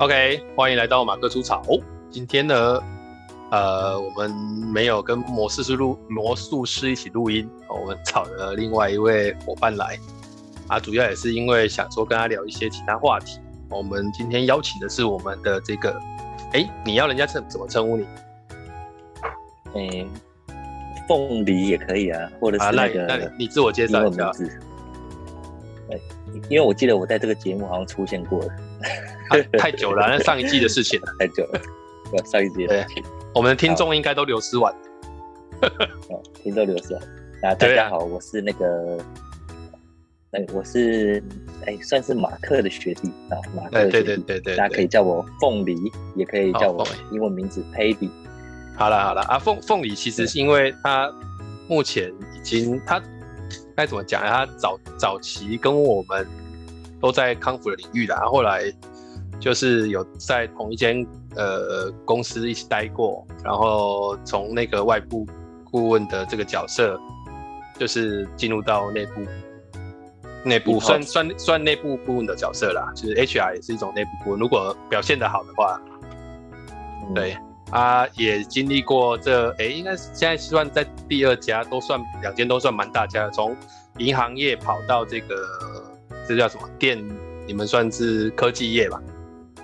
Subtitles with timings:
[0.00, 1.60] OK，欢迎来到马克出草。
[2.08, 2.80] 今天呢，
[3.50, 4.30] 呃，我们
[4.72, 9.98] 没有跟魔术师录魔术师一起录音，我们找了另外一位伙伴来。
[10.68, 13.40] 啊，主要也是因为想说跟他聊一些其他话题。
[13.68, 16.00] 我们今天邀请的是我们的这个，
[16.52, 18.06] 哎，你要人家称怎么称呼你？
[19.74, 20.08] 嗯，
[21.08, 24.30] 凤梨也可以啊，或者是那个，啊、那，你，那你自我介绍一下。
[26.48, 28.48] 因为我记得我在这个节目好像出现过了，
[29.28, 31.60] 啊、 太久了，那上一季的事情了， 太久了。
[32.24, 34.72] 上一季的事情，我们的听众应该都流失完。
[36.08, 37.02] 哦，听众流失完。
[37.42, 38.98] 那大家好，我是那个，
[40.32, 41.22] 哎，我是
[41.66, 45.76] 哎，算是马克的学弟啊，马克的学弟，对对对对，大家可以叫我凤梨，
[46.16, 48.10] 也可以叫我英文名字，Paby。
[48.76, 51.12] 好了好了，啊，凤凤梨其实是因为他
[51.68, 53.02] 目前已经他。
[53.76, 54.20] 该怎么讲？
[54.22, 56.26] 他早早期跟我们
[57.00, 58.64] 都在康复的领域的，然后后来
[59.40, 65.26] 就是有在同一间呃公司一起待过，然后从那个外部
[65.70, 67.00] 顾问的这个角色，
[67.78, 69.22] 就是进入到内部
[70.44, 74.40] 内部算算算内部顾问的角色啦，就是 HR 也是一种内部顾问。
[74.40, 75.80] 如果表现得好的话，
[77.14, 77.32] 对。
[77.34, 83.30] 嗯啊，也经历过这，哎、欸，应该是现在算在第二家，都算两间都算蛮大家的。
[83.30, 83.54] 从
[83.98, 85.36] 银行业跑到这个，
[86.26, 86.98] 这叫什么电？
[87.46, 88.98] 你们算是科技业吧？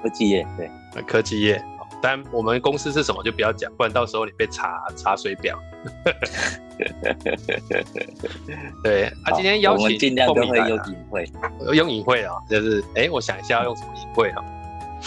[0.05, 0.71] 科技业，对，
[1.03, 1.65] 科技业。
[2.03, 5.59] 但我们公司是什么就不要讲，不然到时候你被查查水表。
[8.85, 11.27] 对，啊，今天邀请尽量都会用隐晦，
[11.73, 14.45] 用隐晦啊，就是，哎、欸，我想一下要用什么隐晦啊？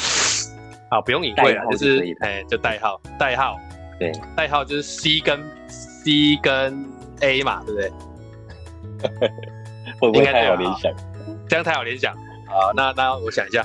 [0.89, 3.55] 好，不用隐晦啊，就是哎、欸，就代号，代号，
[3.99, 6.83] 对，代号就是 C 跟 C 跟
[7.19, 7.91] A 嘛，对不对？
[10.02, 10.91] 会不会太有联想？
[11.47, 12.11] 这样太有联想。
[12.47, 13.63] 好，那那我想一下，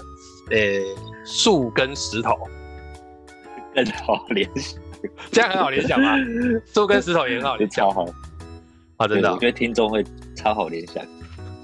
[0.50, 0.84] 呃、欸，
[1.24, 2.36] 树跟石头
[3.74, 4.80] 更好联想，
[5.30, 6.16] 这样很好联想吗？
[6.66, 8.06] 树跟石头也很好联想， 超好。
[8.98, 10.04] 啊，真的、喔，我觉得听众会
[10.36, 11.04] 超好联想。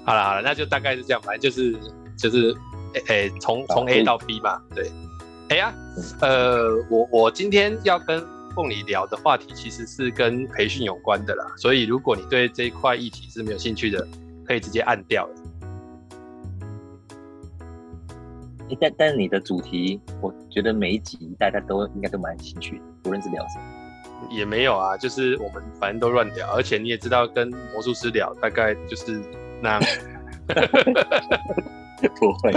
[0.05, 1.77] 好了好了，那就大概是这样，反正就是
[2.17, 2.55] 就是，
[2.93, 4.91] 诶、欸，从、欸、从 A 到 B 嘛，对。
[5.49, 5.73] 哎呀，
[6.21, 8.23] 呃，我我今天要跟
[8.55, 14.05] 凤梨聊的话题其实是跟培训有关的啦，所以如果你对这一块议题是没有兴趣的，
[14.45, 15.35] 可以直接按掉了。
[18.79, 23.63] 但但是你的主题，我觉得每一集大家都应该都蛮兴趣的，不论是聊什么。
[24.29, 29.21] 也没有啊，就是我们反正都乱聊，而且你也知道，跟魔术师聊大概就是
[29.61, 29.81] 那样。
[32.19, 32.51] 不会，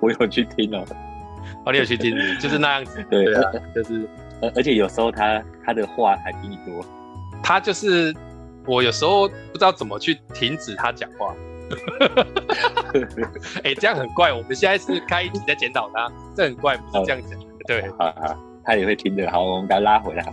[0.00, 0.84] 我有去听哦。
[1.64, 4.08] 哦，你有去听，就是那样子， 对，对啊，就是，
[4.40, 6.84] 而而且有时候他他的话还比你多，
[7.42, 8.14] 他就是
[8.66, 11.34] 我有时候不知道怎么去停止他讲话，
[13.62, 14.32] 哎、欸，这样很怪。
[14.32, 19.30] 我们现在是开一集在检讨他，这很怪，不是这样讲，对，好好，他也会听的。
[19.30, 20.32] 好，我们把他拉回来，好，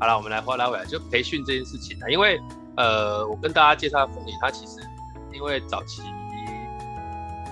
[0.00, 2.40] 好了，我们来话拉回来，就培训这件事情啊，因为
[2.76, 4.80] 呃，我跟大家介绍凤梨，他其实
[5.32, 6.02] 因为早期。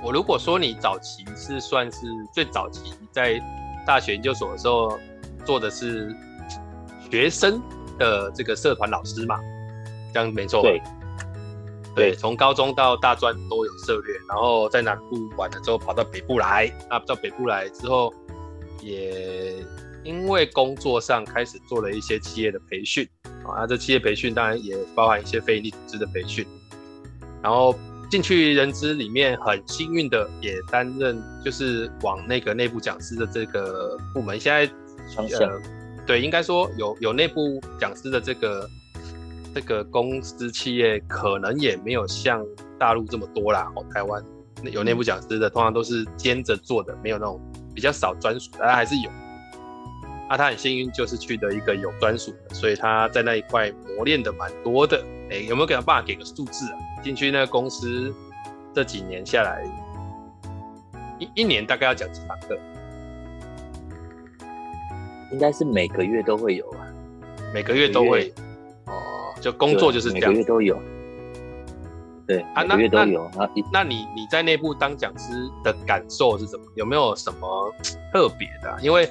[0.02, 3.38] 我如果说你早期是算是最早期在
[3.86, 4.98] 大学研究所的时候
[5.44, 6.10] 做的是
[7.10, 7.60] 学生
[7.98, 9.38] 的这个社团老师嘛，
[10.14, 10.62] 这样没错。
[10.62, 10.80] 对，
[11.94, 18.12] 对，从高中到大专都有涉猎，然后在南部完了之后跑到北部来，那到北部来之后，
[18.80, 19.64] 也
[20.04, 23.08] 因为工作上开始做了一些企业的培训
[23.44, 26.46] 啊，那这企业培训当然也包含一些非营利组织的培训，
[27.42, 27.74] 然后。
[28.10, 34.40] 进去人资里面，很幸运的也担任就是往那个内部讲师的这个部门。
[34.40, 34.68] 现在
[35.16, 35.62] 呃，
[36.04, 38.68] 对，应该说有有内部讲师的这个
[39.54, 42.44] 这个公司企业，可能也没有像
[42.78, 43.70] 大陆这么多啦。
[43.74, 44.22] 哦，台湾
[44.62, 47.40] 有内部讲师的，通常都是兼着做的，没有那种
[47.74, 49.10] 比较少专属的，但还是有。
[50.28, 55.04] 啊，他很幸运，就是去的一个有专属的，所以他在那一块磨练的蛮多的。
[55.30, 56.78] 哎，有没有给他办法给个数字啊？
[57.02, 58.14] 进去那个公司
[58.72, 59.64] 这几年下来，
[61.18, 62.56] 一一年大概要讲几堂课？
[65.32, 66.86] 应该是每个月都会有啊，
[67.52, 68.32] 每个月都会。
[68.86, 70.78] 哦，就工作就是这样，每个月都有。
[72.26, 73.30] 对啊，每个月都有。
[73.34, 76.64] 那那你你在内部当讲师的感受是什么？
[76.76, 77.74] 有没有什么
[78.12, 78.78] 特别的啊？
[78.82, 79.10] 因为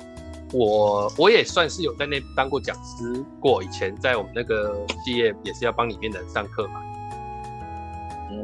[0.54, 6.82] 我我也算是有在内部当过讲师过，以前在我们那个企业也是要帮里面的人上课嘛。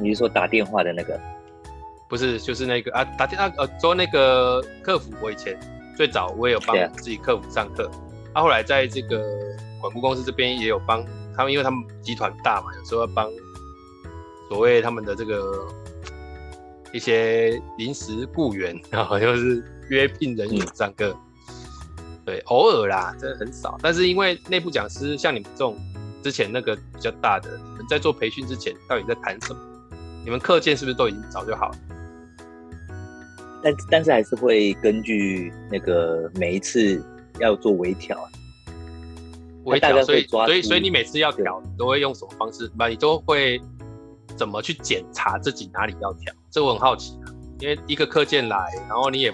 [0.02, 1.20] 你是说打电话的那个？
[2.08, 5.12] 不是，就是那个啊，打电话呃，做那个客服。
[5.24, 5.58] 我以前
[5.98, 7.90] 最早我也有帮自己客服上课，
[8.34, 9.24] 啊，后来在这个
[9.82, 11.04] 管顾公司这边也有帮
[11.36, 13.30] 他们，因为他们集团大嘛，有时候要帮
[14.50, 15.68] 所谓他们的这个
[16.94, 21.16] 一些临时雇员，然后就是约聘人员上课。
[21.16, 21.22] 嗯
[22.26, 23.78] 对，偶尔啦，真的很少。
[23.84, 25.78] 但是因为内部讲师像你们这种
[26.24, 29.60] 之前那个比较大的，你们在做培训之前到底在谈什么？
[30.24, 31.78] 你们课件是不是都已经早就好了？
[33.62, 37.00] 但但是还是会根据那个每一次
[37.40, 38.18] 要做微调，
[39.66, 40.02] 微调。
[40.04, 42.72] 所以所以所以你每次要调，你都会用什么方式？
[42.78, 43.62] 那你都会
[44.36, 46.34] 怎么去检查自己哪里要调？
[46.50, 47.30] 这我很好奇啊，
[47.60, 49.34] 因为一个课件来，然后你也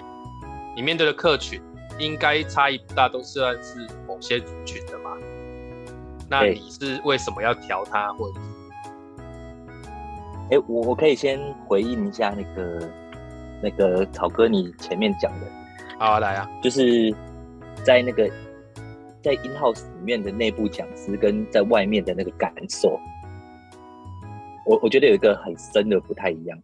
[0.74, 1.60] 你面对的客群。
[1.98, 5.10] 应该差异不大，都算是某些族群的嘛。
[6.28, 8.40] 那你是为什么要调它，或者是？
[10.44, 11.38] 哎、欸，我我可以先
[11.68, 12.90] 回应一下那个
[13.62, 15.46] 那个草哥你前面讲的。
[15.98, 17.14] 好，啊来啊，就是
[17.84, 18.28] 在那个
[19.22, 22.98] 在 in house 里面的内部讲师跟在外面的那个感受，
[24.66, 26.58] 我我觉得有一个很深的不太一样。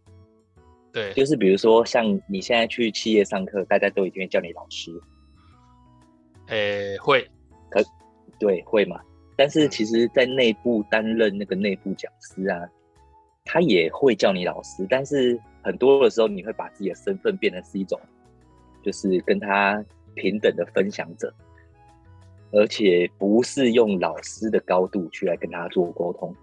[0.91, 4.91] 对，就是比如说像你现在去企业上课，大家都一定会叫你老师。
[6.47, 7.25] 诶、欸，会，
[7.69, 7.79] 可
[8.39, 8.99] 对会嘛？
[9.37, 12.67] 但是其实，在内部担任那个内部讲师啊，
[13.45, 14.85] 他也会叫你老师。
[14.89, 17.97] 但是很多的时候，你会把自己的身份变成是一种，
[18.83, 19.81] 就是跟他
[20.15, 21.33] 平等的分享者，
[22.51, 26.35] 而且不是用老师的高度去来跟他做沟通。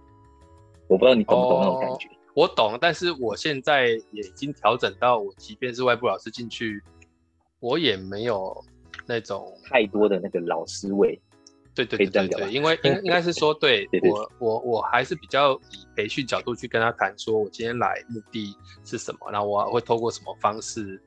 [0.88, 2.08] 我不知道你懂不懂那种感觉？
[2.08, 6.82] 哦，我懂，但是我现在也已经调整到，我即便是外部老师进去，
[7.60, 8.64] 我也没有。
[9.08, 11.16] 那种太多的那个老师味，
[11.76, 21.00] 对对对对对，因为应应该是说， 对我我我还是比较以培训角度去跟他谈，说我今天来目的是什么，然后我会透过什么方式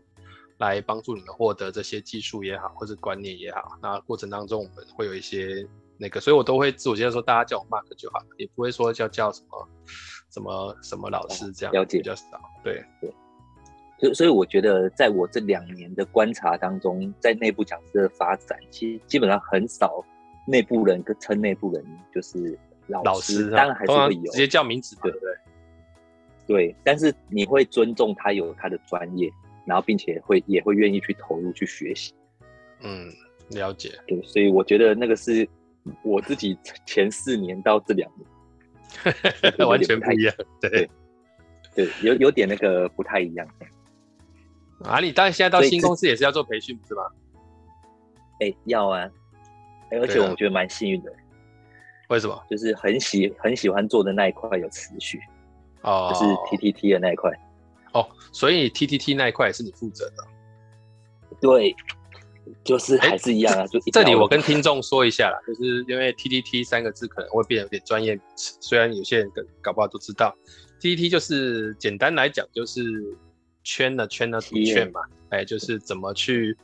[0.59, 5.67] 来帮助你们获得这些技术也好，或者观念也好，那过程当中我们会有一些
[5.97, 9.69] 那个，所以我都会自我介绍说，大家叫我 Mark 就好，也不会说叫叫什么
[10.29, 12.23] 什么什么老师这样，了解比较少，
[12.63, 13.13] 对对。
[14.01, 20.01] 所所以我觉得，在我这两年的观察当中，在内部讲师的发展，其实基本上很少
[20.47, 21.85] 内部人跟称内部人
[22.15, 22.57] 就是
[22.87, 25.35] 老师，老师当然还是会有直接叫名字，对不对？
[26.47, 29.29] 对，但是你会尊重他有他的专业，
[29.69, 32.13] 然后并且会也会愿意去投入去学习。
[32.81, 33.07] 嗯，
[33.51, 33.91] 了解。
[34.07, 35.47] 对，所以我觉得那个是
[36.03, 40.35] 我自己前四年到这两年 完全不一样。
[40.59, 40.89] 对对，
[41.75, 43.47] 对，有有点那个不太一样。
[44.83, 47.03] 啊，你当然现在到新公司也是要做培训，是吧？
[48.41, 49.09] 哎、欸，要啊，
[49.91, 51.13] 欸、而且我觉得蛮幸运的。
[52.09, 52.43] 为什么？
[52.49, 55.19] 就是很喜很喜欢做的那一块有持续
[55.81, 57.31] 哦，就是 TTT 的那一块
[57.93, 60.23] 哦，所以 TTT 那一块也是你负责的。
[61.41, 61.75] 对，
[62.63, 63.61] 就是还是一样啊。
[63.61, 69.31] 欸、就这里我跟听众说一下啦，就是因为 TTT 三个字可能会变得有点专业，虽然有些人
[69.61, 70.35] 搞不好都知道
[70.79, 72.83] ，TTT 就是简单来讲就是。
[73.61, 76.57] 圈了圈了图圈嘛，哎，就是怎么去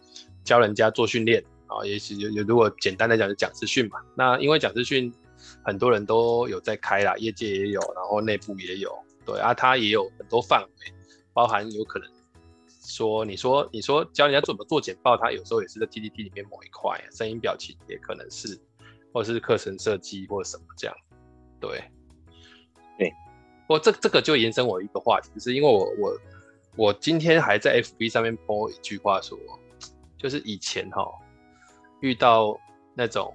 [0.45, 1.85] 教人家做训练啊？
[1.85, 3.99] 也许有有，如果简单来讲，就讲师训嘛。
[4.15, 5.13] 那因为讲师训
[5.61, 8.89] 很多人都有在开啦，业界也有，然后内部也有，
[9.25, 10.93] 对啊，他也有很多范围，
[11.35, 12.09] 包含有可能
[12.81, 18.59] 说，你说你说教人家怎么做简报，它有时候也是在 TTT 里面某一块，声音表情也可能是，
[19.13, 20.95] 或者是课程设计或者什么这样，
[21.59, 21.83] 对，
[22.97, 23.11] 对。
[23.67, 26.17] 不过这这个就延伸我一个话题，就是因为我我。
[26.77, 29.39] 我今天还在 FB 上面 po 一句话说，
[30.17, 31.09] 就是以前哈
[32.01, 32.59] 遇到
[32.93, 33.33] 那种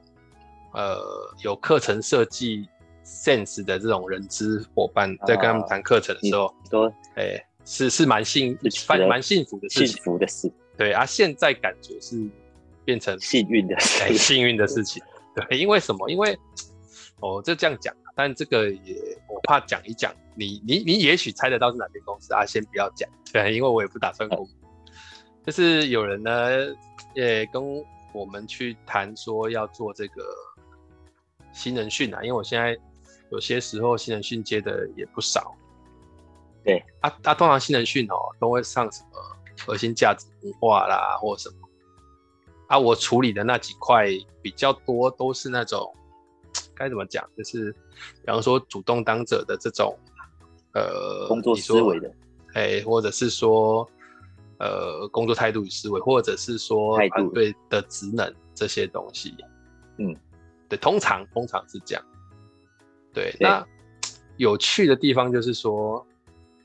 [0.74, 1.00] 呃
[1.42, 2.68] 有课程设计
[3.02, 8.58] sense 的这种人资伙伴，在跟他们谈课程的时候，说、啊，哎、欸，是是蛮幸
[8.88, 10.50] 蛮蛮幸福的事情，幸福的事。
[10.76, 12.28] 对啊，现在感觉是
[12.84, 15.00] 变成幸运的事，欸、幸运的事情。
[15.36, 16.10] 对，因为什么？
[16.10, 16.36] 因为
[17.20, 18.96] 哦，就这样讲，但这个也
[19.28, 23.08] 我怕讲一讲，你你你也许猜得到是哪间公司啊，先不要讲。
[23.32, 24.50] 对，因为我也不打算公布。
[25.46, 26.50] 就是有人呢，
[27.14, 27.62] 也跟
[28.12, 30.24] 我们去谈说要做这个
[31.52, 32.76] 新人训啊，因为我现在
[33.30, 35.54] 有些时候新人训接的也不少。
[36.64, 39.20] 对，啊啊，通常新人训哦都会上什么
[39.66, 41.56] 核心价值文化啦，或什么。
[42.68, 44.06] 啊，我处理的那几块
[44.42, 45.92] 比较多，都是那种
[46.74, 49.98] 该怎么讲，就是比方说主动当者的这种
[50.74, 52.12] 呃工作思维的。
[52.54, 53.88] 哎，或者是说，
[54.58, 59.32] 呃，工作态度与思维，或者是说团队的职能这些东西，
[59.98, 60.12] 嗯，
[60.68, 62.04] 对，通常通常是这样。
[63.14, 63.64] 对，那
[64.36, 66.04] 有趣的地方就是说，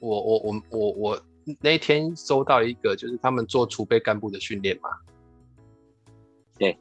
[0.08, 1.22] 我我我我我
[1.62, 4.90] 那天收到一个，就是他们做储备干部的训练嘛，
[6.58, 6.78] 对，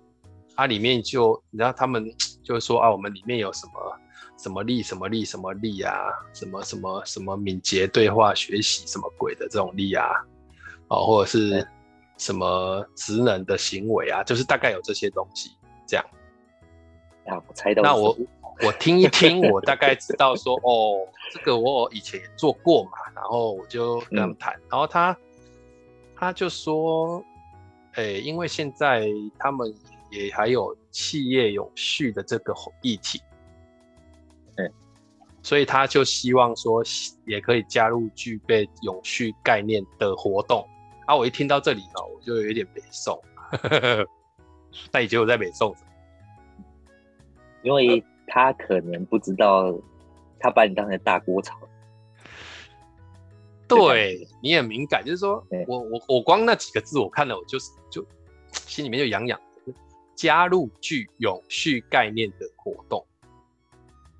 [0.54, 2.04] 它里面就你知道他们
[2.42, 3.72] 就说啊，我们里面有什么。
[4.36, 5.94] 什么力什么力什么力啊？
[6.32, 10.04] 什么什么什么敏捷对话学习什么鬼的这种力啊？
[10.88, 11.66] 哦，或者是
[12.18, 15.52] 什么职能的行为啊，就是大概有这些东西
[15.86, 16.04] 这样。
[17.26, 17.82] 啊，我猜到。
[17.82, 18.14] 那我
[18.62, 25.16] 我听一听，我大概知道说，哦，这个我以前也做过嘛，然后我就跟他们谈，嗯、然后他
[26.16, 27.24] 他就说，
[27.92, 29.08] 哎、欸，因为现在
[29.38, 29.74] 他们
[30.10, 33.20] 也还有企业永续的这个议题。
[35.42, 36.82] 所以他就希望说，
[37.26, 40.66] 也可以加入具备永续概念的活动。
[41.04, 43.22] 啊，我一听到这里呢，我就有点北宋。
[44.90, 45.76] 那你觉得我在北宋？
[47.62, 49.74] 因为他可能不知道，
[50.38, 51.58] 他把你当成大锅炒。
[53.66, 58.04] 对，你很敏感，就是说我我我光那几个字，我看了我就是就
[58.52, 59.40] 心里面就痒痒。
[60.14, 63.04] 加入具永续概念的活动。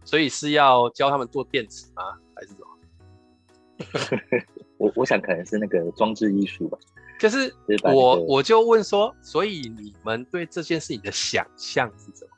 [0.02, 2.02] 所以是要教他们做电池吗？
[2.34, 4.42] 还是什么？
[4.76, 6.76] 我我想可能是那个装置艺术吧。
[7.20, 12.33] 就是我我就问说，所以你们对这件事情的想象是什么？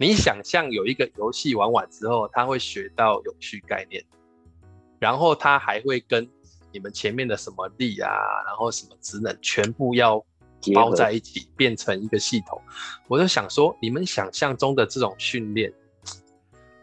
[0.00, 4.02] 你想象有一个游戏玩完之后，他会学到永续概念，
[4.98, 6.26] 然后他还会跟
[6.72, 8.10] 你们前面的什么力啊，
[8.46, 10.24] 然后什么职能全部要。
[10.74, 12.60] 包在一起变成一个系统，
[13.08, 15.72] 我就想说，你们想象中的这种训练，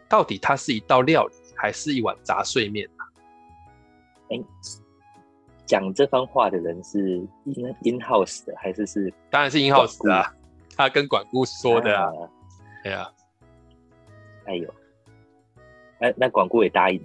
[0.09, 3.05] 到底它是一道料理，还是一碗杂碎面啊？
[4.31, 4.43] 哎，
[5.67, 9.13] 讲这番话的人是 in in house 的，还是是？
[9.29, 10.33] 当然是 in house 啊，
[10.75, 12.11] 他跟管顾说的啊。
[12.87, 13.11] 对啊。
[14.45, 14.73] 哎呦，
[15.99, 17.01] 那那管顾也答应。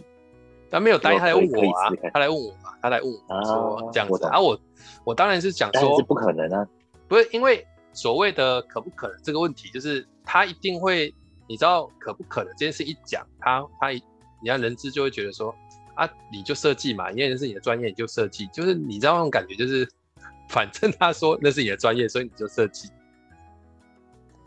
[0.70, 4.58] 他没有答应，他来问我啊，他来问我嘛，他来问我说这样子啊，我
[5.04, 6.66] 我当然是讲说是不可能啊，
[7.08, 11.14] 不是因为所谓的可不可能这个问题，就是他一定会，
[11.46, 15.54] 你知道可不可能这件事一讲，他他你看人资就会觉得说
[15.94, 19.86] 啊，你就设计嘛，因为那是你的专业，你就设计，就是你知道那种感觉，就是
[20.48, 22.88] 反正他说那是你的专业，所以你就设计，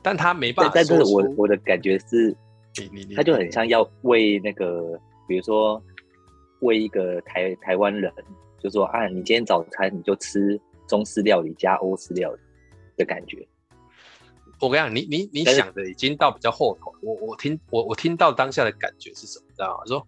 [0.06, 2.34] 但他没办法，但是我我的感觉是，
[3.16, 4.98] 他就很像要为那个，
[5.28, 5.82] 比如说。
[6.62, 8.12] 为一个台台湾人，
[8.64, 12.40] 就说啊，你今天早餐你就吃中式料理加欧式料理
[12.98, 13.46] 的感觉。
[14.62, 16.92] 我跟你讲，你你你想的已经到比较后头。
[17.02, 19.46] 我我听我我听到当下的感觉是什么？
[19.50, 19.84] 知道吗？
[19.86, 20.08] 说，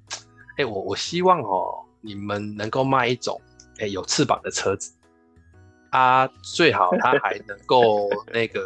[0.52, 3.40] 哎、欸，我我希望哦，你们能够卖一种
[3.80, 4.92] 哎、欸、有翅膀的车子
[5.92, 6.26] 啊，
[6.56, 8.62] 最好它还能够那个，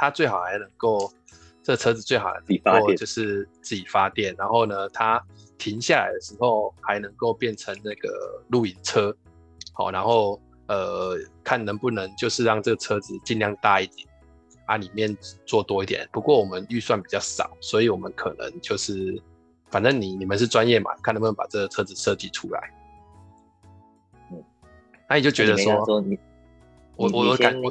[0.00, 1.12] 它最好还能够
[1.62, 5.22] 这车子最好能够就是自己发电，然后呢，它。
[5.60, 9.14] 停下来的时候还能够变成那个露营车，
[9.74, 14.08] 好，然后呃看能不能就是让这个车子尽量大一点，
[14.64, 15.14] 啊里面
[15.44, 16.08] 做多一点。
[16.10, 19.22] 不过我们预算比较少，所以我们可能就是
[19.70, 22.70] 反正你你们是专业嘛，看能不能把这个车子设计出来。
[24.32, 24.42] 嗯，
[25.10, 26.18] 那你就觉得说，说你
[26.96, 27.70] 我我的感 我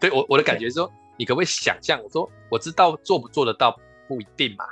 [0.00, 2.02] 对我我的感觉是说，你可不可以想象？
[2.02, 4.64] 我说我知道做不做得到不一定嘛，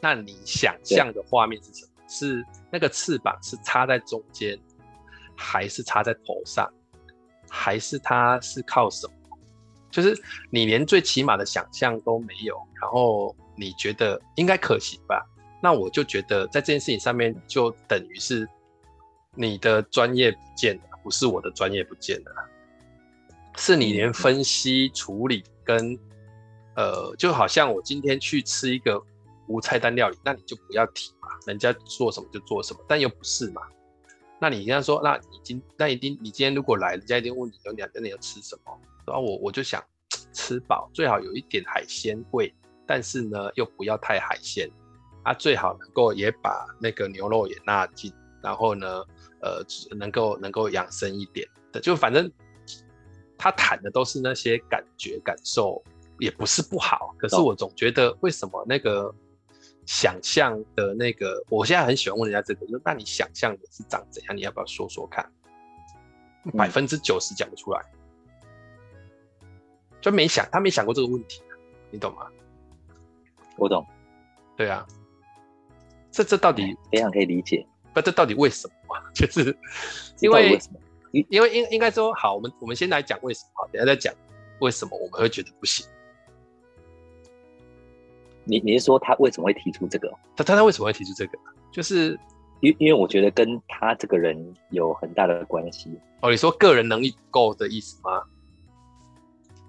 [0.00, 1.92] 那你想象的画面是什么？
[2.08, 4.58] 是那个翅膀是插在中间，
[5.36, 6.68] 还是插在头上，
[7.48, 9.14] 还是它是靠什么？
[9.88, 10.20] 就是
[10.50, 15.24] 你连最起码的想象都没有，然后你觉得应该可行吧？
[15.62, 18.48] 那我就觉得在这件事情上面，就等于是
[19.36, 22.50] 你的专业不见了，不是我的专业不见了，
[23.56, 25.98] 是你连分析处理跟
[26.76, 29.02] 呃，就好像我今天去吃一个。
[29.46, 33.60] 无菜单料理，那你就不要提嘛，人家做什么就做什么，但又不是嘛。
[34.40, 38.72] 那你这样说，那你今那一定你今天如果来，人家一定问你有两个你要吃什么？
[39.06, 39.84] 然后我我就想
[40.32, 42.50] 吃饱，最好有一点海鲜味，
[42.86, 44.66] 但是呢又不要太海鲜
[45.24, 48.10] 啊，最好能够也把那个牛肉也纳进，
[48.42, 49.04] 然后呢
[49.42, 49.62] 呃
[49.94, 52.32] 能够能够养生一点的，就反正
[53.36, 55.82] 他谈的都是那些感觉感受，
[56.18, 59.14] 也不是不好，可是我总觉得为什么那个。
[59.86, 64.34] 想象的那个，我现在很喜欢问人家这个，就是那你想象的是长怎样？
[64.34, 65.30] 你要不要说说看？
[66.56, 67.82] 百分之九十讲不出来，
[70.00, 71.42] 就没想，他没想过这个问题，
[71.90, 72.26] 你懂吗？
[73.58, 73.86] 我懂。
[74.56, 74.86] 对啊，
[76.10, 77.66] 这这到底非常可以理解。
[77.92, 78.96] 不，这到底为什么？
[79.12, 79.54] 就是
[80.20, 80.58] 因为，
[81.20, 84.12] 为因为应应该说，好，我们我们先来讲为什么，好，等下再讲
[84.60, 85.86] 为什么我们会觉得不行。
[88.44, 90.12] 你你是说他为什么会提出这个？
[90.36, 91.38] 他他他为什么会提出这个？
[91.70, 92.18] 就是
[92.60, 95.90] 因因为我觉得跟他这个人有很大的关系。
[96.20, 98.22] 哦，你说个人能力不够的意思吗？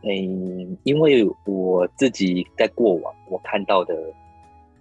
[0.03, 3.95] 嗯，因为我自己在过往我看到的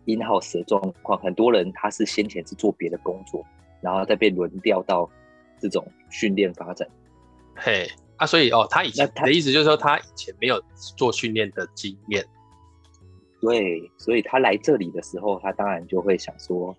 [0.06, 3.44] in house 的状况，很多人他是先前是做别的工作，
[3.80, 5.09] 然后再被轮调到
[5.64, 6.87] 这种训练发展。
[7.56, 10.62] 嘿，啊，所以哦，他以前的意思就是说，他以前没有
[10.97, 12.23] 做训练的经验。
[13.40, 16.76] 对，所以他来这里的时候，他当然就会想说，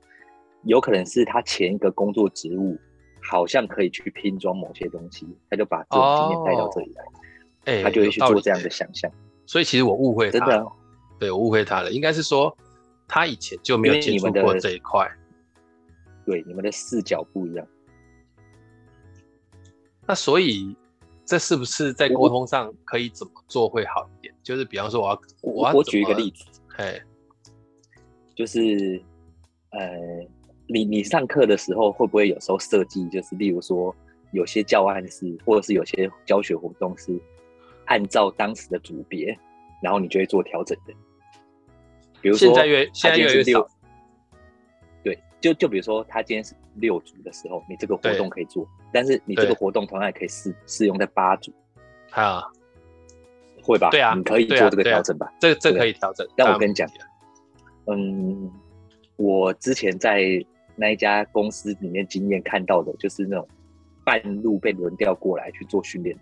[0.63, 2.77] 有可能是他前一个工作职务
[3.23, 7.03] 好像可以去拼装某些东西，他就把这种经验带到这里来，
[7.73, 9.11] 哎、哦，他就会去做这样的想象。
[9.47, 10.67] 所以其实我误会他，真的，
[11.19, 12.55] 对，我误会他了，应该是说
[13.07, 15.09] 他以前就没有接触过这一块。
[16.25, 17.67] 对，你们的视角不一样。
[20.07, 20.75] 那所以
[21.25, 24.35] 这是不是在沟通上可以怎么做会好一点？
[24.43, 26.45] 就是比方说我要，我要我举一个例子。
[26.77, 27.01] 哎，
[28.35, 29.01] 就是，
[29.71, 29.79] 呃，
[30.67, 33.95] 你你上课的时候会不会有时候设计，就是例如说
[34.31, 37.17] 有些教案是，或者是有些教学活动是
[37.85, 39.35] 按照当时的组别，
[39.81, 40.93] 然后你就会做调整的。
[42.21, 43.67] 比如说，现在越现在越来越少。
[45.03, 51.51] 对，就就比如说他今天是六组的时候，你这个活动可以做，但是你这个活动同样也可以适适用在八组。
[52.11, 52.41] 啊。
[53.61, 53.89] 会吧？
[53.89, 55.27] 对啊，你可以做这个调整吧？
[55.39, 56.27] 这这可以调整。
[56.37, 56.87] 但我跟你讲，
[57.87, 58.51] 嗯，
[59.15, 60.21] 我之前在
[60.75, 63.47] 那一家公司里面经验看到的，就是那种
[64.03, 66.15] 半路被轮调过来去做训练，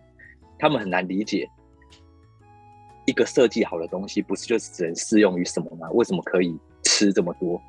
[0.58, 1.46] 他们很难理解
[3.06, 5.92] 一个设计好的东西，不是就只能适用于什么吗？
[5.92, 7.62] 为什么可以吃这么多？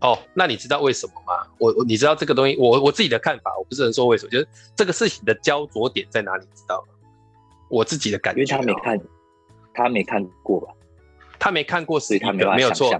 [0.00, 1.46] 哦，那你知道为什么吗？
[1.58, 6.94] 我我你知道这个东西，我我自己的看法，我不是能说为什么，就是这个事情的焦灼点在哪里，知道吗？
[7.68, 9.00] 我自己的感觉，因为他没看，
[9.74, 10.72] 他没看过吧？
[11.38, 12.90] 他没看过，是一个没有错，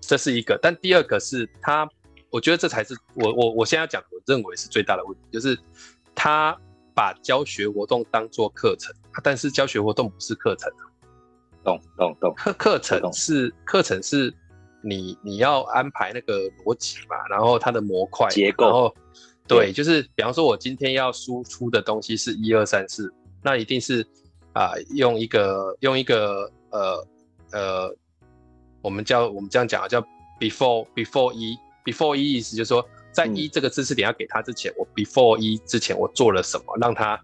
[0.00, 0.58] 这是一个。
[0.62, 1.88] 但第二个是他，
[2.30, 5.58] 我觉得这才是我我我现在要讲，我认为是最大的问题，就是
[6.14, 6.58] 他
[6.94, 10.72] 把教学活动当做课程，但是教学活动不是课程。
[11.62, 14.32] 懂懂懂，课课程是课程是
[14.82, 18.94] 你你要安排那个逻辑嘛，然后它的模块结构，然后
[19.48, 23.12] 对，就是比方说我今天要输出的东西是一二三四。
[23.42, 24.02] 那一定是
[24.52, 27.06] 啊、呃，用一个用一个呃
[27.52, 27.96] 呃，
[28.82, 30.00] 我们叫我们这样讲啊，叫
[30.40, 37.16] before before 一 before 一意思就是说，在一这个知识点要给他之前，嗯、我 before 一之前我做了什么，让他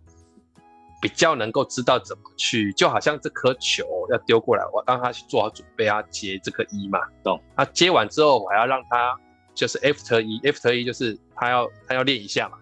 [1.02, 7.42] 比较能够知道怎么去，就好像这颗球要丢过来，我让他去做好准备，要接这个一嘛，懂？
[7.56, 9.18] 他接完之后，我还要让他
[9.52, 12.58] 就是 after 一 after 一就是他要他要练一下嘛。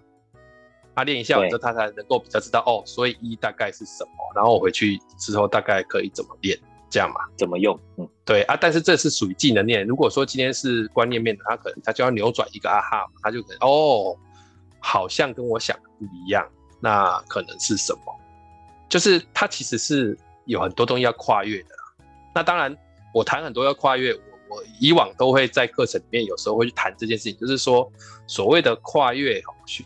[0.92, 6.58] 他练一下之后，他才能够比较知道哦，所以一大概是什么，然后我回去之后大概可以怎么练，
[6.90, 7.20] 这样嘛？
[7.38, 7.78] 怎么用？
[7.96, 8.56] 嗯，对啊。
[8.60, 9.86] 但是这是属于技能面。
[9.86, 14.16] 如果说今天是观念面的，他可能他就要扭转一个啊哈，他就可能哦，
[14.80, 16.46] 好像跟我想的不一样，
[16.80, 18.19] 那可能是什么？
[18.90, 22.04] 就是他其实是有很多东西要跨越的啦。
[22.34, 22.76] 那当然，
[23.14, 24.12] 我谈很多要跨越。
[24.12, 24.20] 我
[24.56, 27.88] 我以往都会在课程里面，有时候会去谈这件事情，就是说
[28.26, 29.40] 所谓的跨越、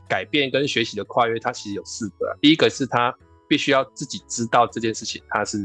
[0.09, 2.33] 改变跟学习的跨越，它其实有四个啊。
[2.41, 3.15] 第一个是他
[3.47, 5.59] 必须要自己知道这件事情，他是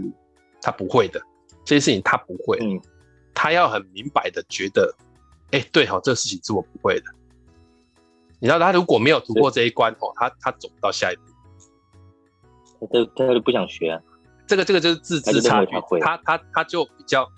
[0.62, 1.22] 他不会的，
[1.64, 2.78] 这件事情他不会，嗯，
[3.34, 4.94] 他要很明白的觉得，
[5.52, 7.06] 哎，对好，这个事情是我不会的。
[8.42, 11.22] 你知道，他如果没有突破这一关哦，他他走不到下一步，
[12.88, 14.02] 他他就不想学啊。
[14.48, 17.30] 这个这个就是自知差距，他他他就比较。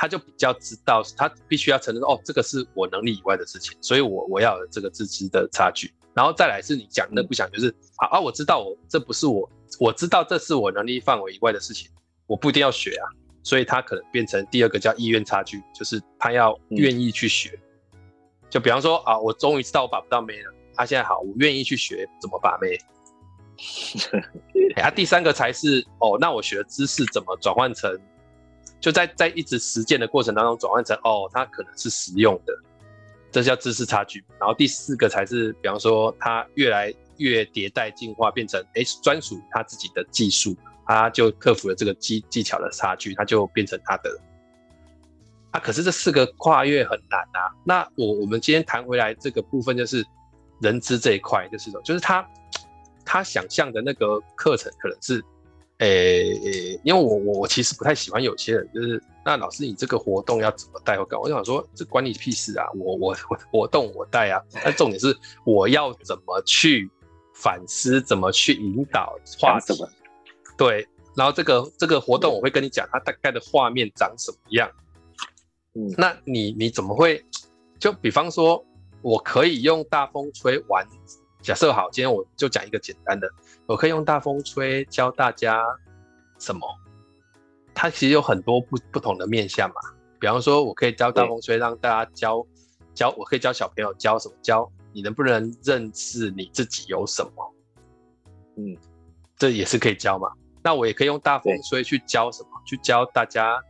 [0.00, 5.92] 他就比较知道，他必须要承认哦，这个是我能力以外的事情，所以我我要有这个自知的差距。
[6.14, 11.90] 然后再来是你讲的不想，就是好啊，我知道我这不是我，我知道这是我能力范围以外的事情，
[12.28, 13.10] 我不一定要学啊。
[13.42, 17.58] 所以他可能变成第二个叫意愿差距，就是他要愿意去学。
[18.48, 22.78] 就比方说啊，我终于知道我把不到妹了，他现在好，我愿意去学怎么把妹。
[24.82, 27.98] 啊，第三个才是哦，那我学的知识怎么转换成。
[28.80, 32.52] 就在在一直实践的过程当中转换成哦，它可能是实用的，
[33.32, 34.24] 这叫知识差距。
[34.38, 44.16] 然后第四个才是，比方说它越来越迭代进化，变成哎专属他自己的技术，他就克服了这个技技巧的差距，他就变成他的。
[45.50, 47.50] 啊，可是这四个跨越很难啊。
[47.64, 50.06] 那我我们今天谈回来这个部分，就是
[50.60, 52.24] 人资这一块，就是说，就是他
[53.08, 55.24] 他想象的那个课程可能是。
[55.78, 60.98] 诶、欸，因为我我我其实不太喜欢有些人，就是那老师你这个活动要怎么带？
[60.98, 62.66] 我讲，我想说这关你屁事啊！
[62.74, 66.90] 我我我活动我带啊，但重点是我要怎么去
[67.32, 69.88] 反思，怎么去引导画什么？
[70.58, 74.68] 对，然后这个这个活动我会跟你讲，它大概的画面长什么样。
[75.74, 77.24] 嗯，那你你怎么会？
[77.78, 78.66] 就比方说，
[79.00, 80.84] 我可以用大风吹完。
[81.40, 83.28] 假设好，今天我就讲一个简单的，
[83.66, 85.62] 我可以用大风吹教大家
[86.38, 86.60] 什么？
[87.74, 89.76] 它其实有很多不不同的面向嘛。
[90.18, 92.44] 比方说，我可以教大风吹，让大家教
[92.92, 94.34] 教，我可以教小朋友教什么？
[94.42, 97.54] 教你能不能认识你自己有什么？
[98.56, 98.76] 嗯，
[99.36, 100.28] 这也是可以教嘛。
[100.60, 102.48] 那我也可以用大风吹去教什么？
[102.66, 103.62] 去教大家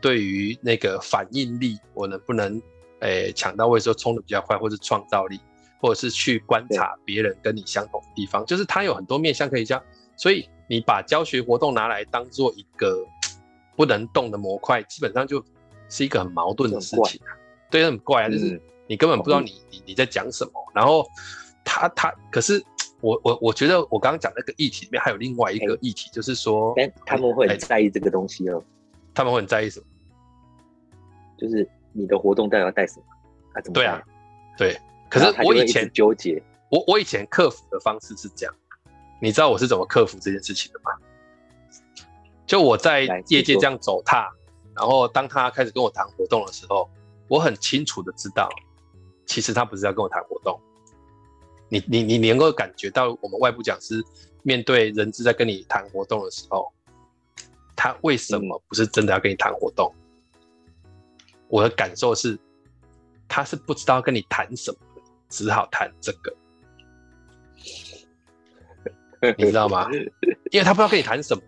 [0.00, 2.62] 对于那个反应力，我能不能
[3.00, 5.40] 诶抢到位的时候冲的比较快，或是创造力，
[5.82, 9.82] 或者是去观察别人跟你相同的地方，就是它有很多面向可以教。
[10.16, 13.04] 所以你把教学活动拿来当做一个
[13.76, 15.44] 不能动的模块，基本上就
[15.88, 17.36] 是一个很矛盾的事情啊。
[17.68, 20.52] 对，很怪啊，就是你根本不知道你你你在讲什么。
[20.72, 21.04] 然后
[21.64, 22.64] 他他可是。
[23.04, 28.62] 我我我觉得我刚刚讲那个议题里面还有另外一个议题，就是说，哎，他们会很在意这个东西哦。
[29.12, 29.86] 他们会很在意什么？
[31.36, 33.06] 就是你的活动到底要带什么？
[33.54, 33.74] 啊，怎么？
[33.74, 34.00] 对啊，
[34.56, 34.78] 对。
[35.12, 38.54] 可是我以前纠结，我我以前克服的方式是这样，
[39.20, 40.90] 你知道我是怎么克服这件事情的吗？
[42.46, 44.32] 就我在业界这样走踏，
[44.74, 46.88] 然后当他开始跟我谈活动的时候，
[47.28, 48.48] 我很清楚的知道，
[49.26, 50.58] 其实他不是要跟我谈活动。
[51.68, 54.02] 你你你能够感觉到我们外部讲师
[54.42, 56.72] 面对人资在跟你谈活动的时候，
[57.76, 59.94] 他为什么不是真的要跟你谈活动？
[61.48, 62.38] 我的感受是，
[63.28, 64.78] 他是不知道跟你谈什么，
[65.32, 66.32] 只好谈这个，
[69.38, 69.88] 你知道吗？
[70.50, 71.42] 因为他不知道跟你谈什么。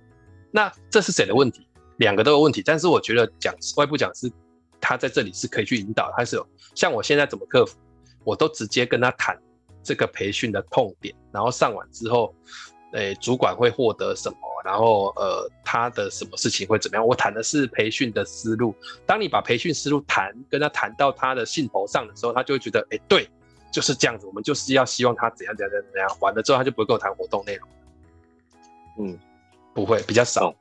[0.51, 1.69] 那这是谁的问题？
[1.99, 2.63] 两个都有问题。
[2.65, 4.33] 但是我觉得讲师外部讲师
[4.81, 7.77] 他在这里是可以去引导，他是有像我现在怎么克服，
[8.25, 9.39] 我都直接跟他谈。
[9.87, 12.35] 这个培训的痛点，然后上完之后，
[12.95, 14.39] 诶，主管会获得什么？
[14.65, 17.07] 然后呃，他的什么事情会怎么样？
[17.07, 18.75] 我谈的是培训的思路。
[19.05, 23.29] 当你把培训思路谈跟他谈到他的兴头上的时候，他就会觉得，诶，对，
[23.75, 24.27] 就是这样子。
[24.27, 26.17] 我们就是要希望他怎样怎样怎样怎样。
[26.21, 27.69] 完了之后，他就不会跟我谈活动内容。
[29.01, 29.19] 嗯，
[29.75, 30.51] 不会，比较少。
[30.51, 30.55] 哦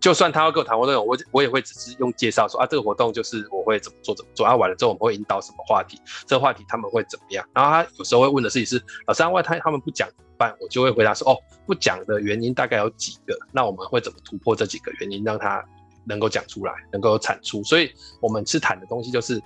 [0.00, 4.46] 就算他要跟我谈活动，我我也会只是用介绍说啊，这个活动就是我会怎么做怎么做。
[4.46, 7.46] 啊，完了之后我们会引导什么话题，这个话题他们会怎么样？
[7.52, 10.56] 然后他有时候会问的事情是，老师，万一他他们不讲怎么办？
[10.58, 11.36] 我就会回答说，哦，
[11.66, 15.62] 不讲的原因大概有几个，那我们会怎么突破这几个原因，让他
[16.04, 17.62] 能够讲出来，能够有产出。
[17.62, 19.38] 所以我们是谈的东西就是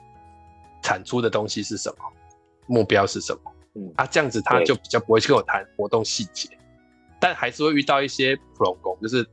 [0.83, 2.05] 产出的东西是什么，
[2.67, 3.53] 目标是什么？
[3.75, 6.49] 嗯，啊，这样子他就比较不会去跟我谈活动细节，
[7.21, 9.27] 但还是会遇到一些普通工，就是。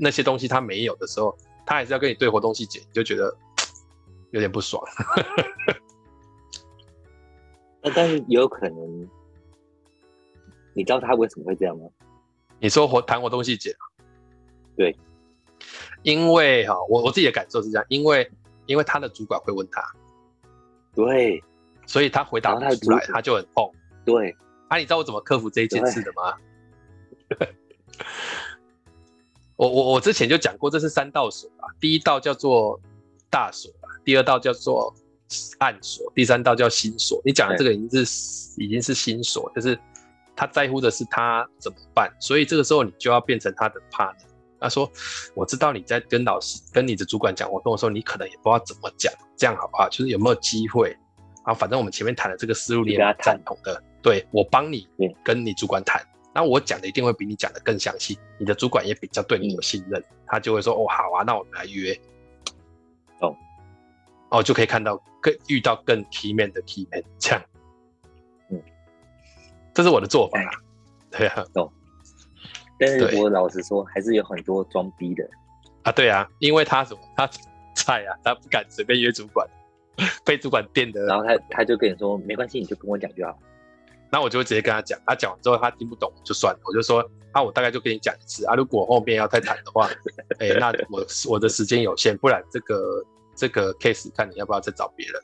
[0.00, 3.34] 那些东西他没有的时候，他还是要跟你对活动细节，你就觉得
[4.30, 4.80] 有点不爽。
[7.82, 9.08] 那但是也有可能，
[10.74, 11.88] 你知道他为什么会这样吗？
[12.60, 13.74] 你说活谈活动细节，
[14.76, 14.94] 对，
[16.02, 18.30] 因为哈，我我自己的感受是这样，因为
[18.66, 19.82] 因为他的主管会问他，
[20.94, 21.42] 对，
[21.88, 23.74] 所以他回答不出来，他就很痛。
[24.04, 24.36] 对，
[24.68, 26.36] 啊，你知道我怎么克服这一件事的吗？
[29.56, 31.66] 我我我之前就讲过，这是三道锁啊。
[31.80, 32.80] 第一道叫做
[33.28, 33.72] 大锁，
[34.04, 34.94] 第二道叫做
[35.58, 37.20] 暗锁，第三道叫心锁。
[37.24, 39.76] 你讲的这个已经是已经是心锁，就是
[40.36, 44.28] 他在乎的是他怎么办，所以这个时候你就要变成他的 partner。
[44.60, 44.90] 他说
[45.36, 49.88] ：“我知道你在跟老师、跟你的主管讲活动的时候，你可能也不知道怎么讲，这样好不好？
[49.88, 50.96] 就是有没有机会
[51.48, 51.54] 啊？
[51.54, 54.86] 反正我们前面谈的这个思路你也赞同的，对，我帮你
[55.24, 56.00] 跟你主管谈。”
[56.34, 61.98] 那我讲的一定会比你讲的更详细，你的主管也比较对你有信任，他就会说哦好啊，那我们来约，
[63.20, 63.34] 哦，
[64.28, 67.42] 哦就可以看到更遇到更 key man 的 key man 这样，
[68.50, 68.62] 嗯，
[69.74, 70.38] 这是我的做法，
[71.10, 71.72] 对啊，哦，
[72.78, 75.28] 但是我老实说，还是有很多装逼的。
[75.82, 77.28] 啊，对啊，因为他什么他
[77.74, 79.48] 菜啊，他不敢随便约主管，
[80.24, 83.38] 被主管电的，然后他他就跟你说没关系，你就跟我讲就好。
[84.10, 89.86] 那我就会直接跟他讲，他讲完之后他听不懂就算了，我就说，啊，我大概就跟你讲一次啊，如果后面要再谈的话，
[90.40, 93.04] 哎、欸，那我我的时间有限，不然这个
[93.36, 95.22] 这个 case 看你要不要再找别人。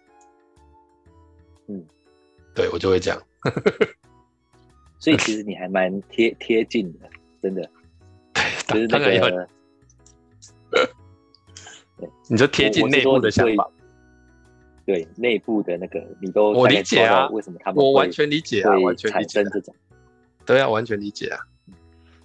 [1.68, 1.86] 嗯，
[2.54, 3.22] 对我就会这样。
[4.98, 7.08] 所以其实你还蛮贴贴近的，
[7.40, 7.62] 真的。
[8.68, 9.48] 就是那个，
[10.70, 13.70] 对，你就贴近内部的想法。
[14.84, 19.74] 对内部的那个，你都我理解啊，为什么他们我完全理解啊，完全理解这种，
[20.44, 21.40] 对啊，完全理解啊。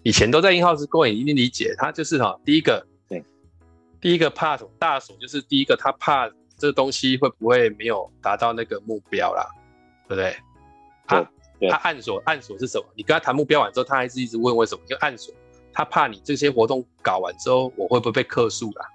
[0.04, 1.74] 以前都在 in-house 过，也一定理解。
[1.78, 3.24] 他就是哈，第一个，对，
[4.00, 9.46] 第一个怕什么大锁，就是第一个他怕这个东西会不会没有达到那个目标啦，
[10.08, 10.36] 对不对？
[11.06, 11.30] 他
[11.70, 12.86] 他暗锁暗锁是什么？
[12.96, 14.82] 你跟他谈目标完之后，他还是一直问为什么？
[14.88, 15.34] 就暗锁，
[15.74, 18.86] 他怕你这些活动搞完之后，我会不会被克诉啦？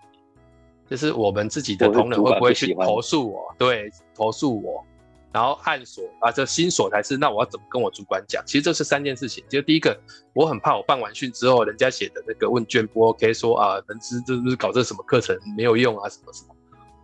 [0.94, 3.52] 就是我们自己的同仁会不会去投诉我？
[3.59, 4.87] 对，投诉我，
[5.33, 7.16] 然后暗锁啊，这心锁才是。
[7.16, 8.40] 那我要怎么跟我主管讲？
[8.46, 9.42] 其实这是三件事情。
[9.48, 10.00] 就第一个，
[10.35, 16.54] 我很怕我办完训之后，人家写的那个问卷不 OK，说啊，人资这是搞这什么课程没有用啊，什么什么。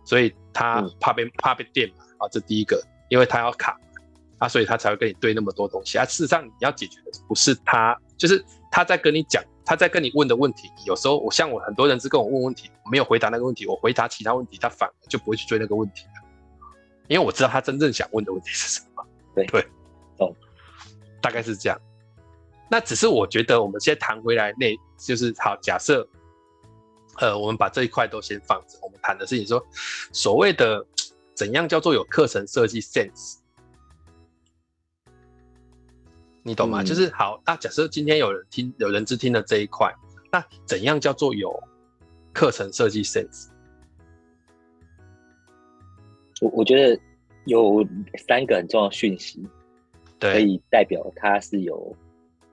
[0.05, 3.77] 所以他怕被、嗯、怕被电嘛啊，这第一个，因为他要卡
[4.37, 6.05] 啊，所以他才会跟你对那么多东西啊。
[6.05, 16.29] 事实上，你要解决的不是他就是他在跟你讲，他在跟你问的问题，有时候我像我很多人是跟我问问题，没有回答那个问题，我回答其他问题，他反而就不会去追那个问题了，
[17.07, 19.05] 因为我知道他真正想问的问题是什么。
[19.35, 19.61] 对对，
[20.17, 20.35] 哦，
[21.21, 21.79] 大概是这样。
[22.69, 26.07] 那只是我觉得我们现在谈回来，那就是好，假设，
[27.17, 29.63] 呃，我们把这一块都先放着，我们谈的事情说，
[30.11, 30.85] 所谓的
[31.33, 33.40] 怎样叫做有课程设计 sense。
[36.43, 36.81] 你懂吗？
[36.81, 39.93] 嗯、就是好，那假设今天有人听，有人只听了这一块，
[40.31, 41.53] 那怎样叫做有
[42.33, 43.49] 课程设计 sense？
[46.41, 46.99] 我我觉得
[47.45, 47.85] 有
[48.27, 49.45] 三个很重要的讯息，
[50.19, 51.95] 可以代表他是有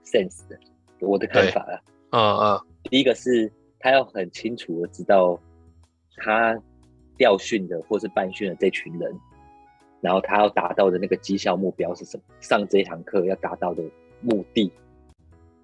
[0.04, 0.58] sense 的。
[1.00, 5.40] 我的看法啊，嗯嗯，第一个是他要很清楚的知道
[6.16, 6.60] 他
[7.16, 9.18] 调训的或是办训的这群人。
[10.00, 12.22] 然后他要达到的那个绩效目标是什么？
[12.40, 13.82] 上这一堂课要达到的
[14.20, 14.72] 目的，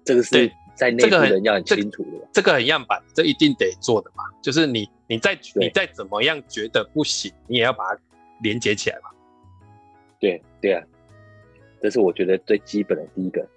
[0.03, 2.09] 这个是在内部人要很清楚的。
[2.11, 4.25] 这个、这个很样板，这一定得做的嘛。
[4.41, 8.01] 就是你，你再你再怎么样觉得不行，你也要把它
[8.41, 9.09] 连接起来嘛。
[10.19, 10.83] 对对啊，
[11.81, 13.47] 这是我觉得最基本的第一个，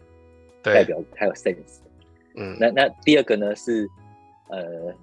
[0.63, 1.81] 代表他有 sense。
[2.37, 3.89] 嗯，那那第二个呢是，
[4.49, 4.95] 呃，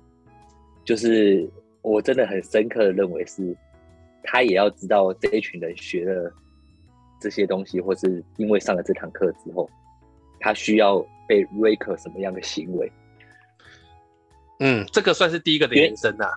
[0.86, 1.50] 就是
[1.82, 3.54] 我真的很深刻的认为是。
[4.26, 6.34] 他也要知道这一群人学了
[7.22, 9.70] 这些东西，或是因为上了这堂课之后，
[10.40, 12.92] 他需要被 rank 什么样的行为？
[14.60, 16.32] 嗯，这个算是第一个的延伸呐。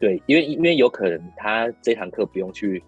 [0.00, 2.82] 对，因为因为有可能他这堂课不用去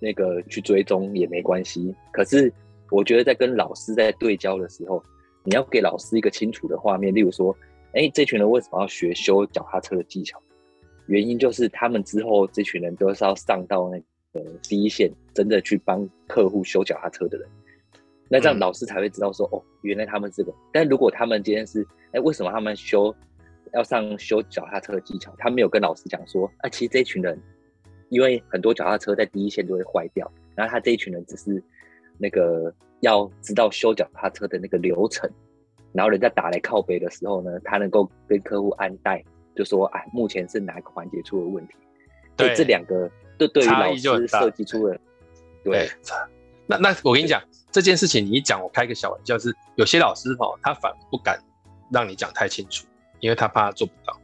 [0.00, 2.52] 那个去追踪也没关系，可是
[2.90, 5.02] 我觉得在跟老师在对焦的时候，
[5.44, 7.54] 你要给老师一个清楚的画面，例如说，
[7.92, 10.40] 哎，这群人为什么要学修脚踏车的技巧？
[11.08, 13.98] 原因就是他们之后这群人都是要上到那
[14.32, 17.48] 个第一线，真的去帮客户修脚踏车的人。
[18.28, 20.52] 那这样老师才会知道说，哦，原来他们这个。
[20.70, 23.14] 但如果他们今天是，哎，为什么他们修
[23.72, 25.34] 要上修脚踏车的技巧？
[25.38, 27.40] 他没有跟老师讲说，啊，其实这群人，
[28.10, 31.62] 因为很多脚踏车在第一线都会坏掉，然后他这一群人只是
[32.18, 35.30] 那个要知道修脚踏车的那个流程，
[35.92, 39.24] 然后人家打来靠北的时候呢，他能够跟客户安带。
[39.58, 41.74] 就说哎，目前是哪个环节出了问题？
[42.36, 44.96] 对，这两个对对于老师设计出了
[45.64, 45.90] 对，
[46.68, 47.42] 那那我跟你讲
[47.72, 51.36] 这件事情，你一讲，我开个小玩笑，是有些老师哈，他反而不敢
[51.90, 52.86] 让你讲太清楚，
[53.18, 54.16] 因为他怕他做不到。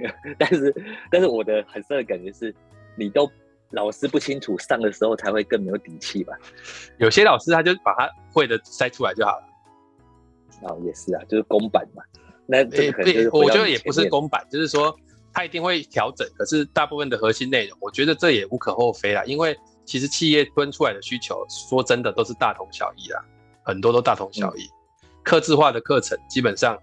[0.36, 0.74] 但是
[1.12, 2.52] 但是我的很深的感觉是，
[2.96, 3.30] 你都
[3.70, 6.36] 老师不清楚，上的时候才会更没有底气吧？
[6.98, 9.46] 有些老师他就把他会的塞出来就好了。
[10.62, 12.02] 哦，也是啊，就是公版嘛。
[12.50, 12.92] 那对，
[13.30, 14.94] 我觉得也不是公版，就是说
[15.32, 16.28] 他一定会调整。
[16.36, 19.22] 可是大部分的核心内容，我觉得这也无可厚非啦。
[19.24, 23.24] 因为其实企业端出来的需求，说真的都是大同小异啦，
[23.62, 24.68] 很多都大同小异。
[25.22, 26.76] 客制化的课程基本上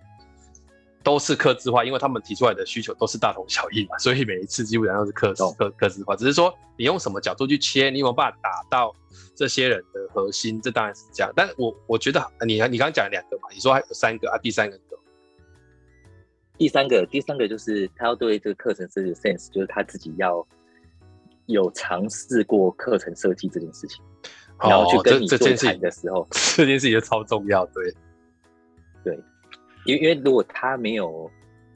[1.04, 6.16] 都是客制化，因为他们提出来的需求都是大同小异嘛，所以每一次基本上都是客客客制化。
[6.16, 8.96] 只是说你用什么角度去切，你有没有办法打到
[9.36, 10.62] 这些人的核心？
[10.62, 11.34] 这当然是这样。
[11.36, 14.80] 但我我觉得你你刚刚讲了两个嘛，你说还有三个啊，第三个。
[16.58, 20.46] 第三个，第三个就是他要对这个课程设计的 sense，就是他自己要
[21.46, 24.04] 有尝试过课程设计这件事情，
[24.60, 27.94] 然后去跟你对谈的时候，哦，这，这件事情就超重要，对，
[29.04, 29.20] 对，
[29.86, 31.30] 因为因为如果他没有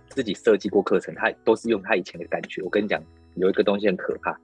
[0.10, 2.62] 自己设计过课程，他都是用他以前的感觉。
[2.64, 3.02] 我跟你讲，
[3.36, 4.38] 有一个东西很可怕，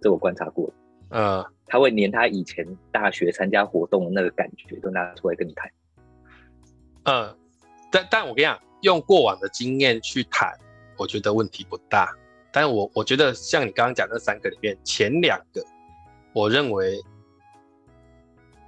[0.00, 0.72] 这我观察过，
[1.10, 5.70] 嗯，他会连他以前大学参加活动的那个感觉都拿出来跟你谈，
[7.04, 7.34] 嗯，
[7.90, 8.58] 但但我跟你讲。
[8.82, 10.56] 用过往的经验去谈，
[10.96, 12.16] 我觉得问题不大。
[12.52, 15.60] 但我我觉得像你刚刚讲那三个里面，前两个
[16.32, 17.02] 我认为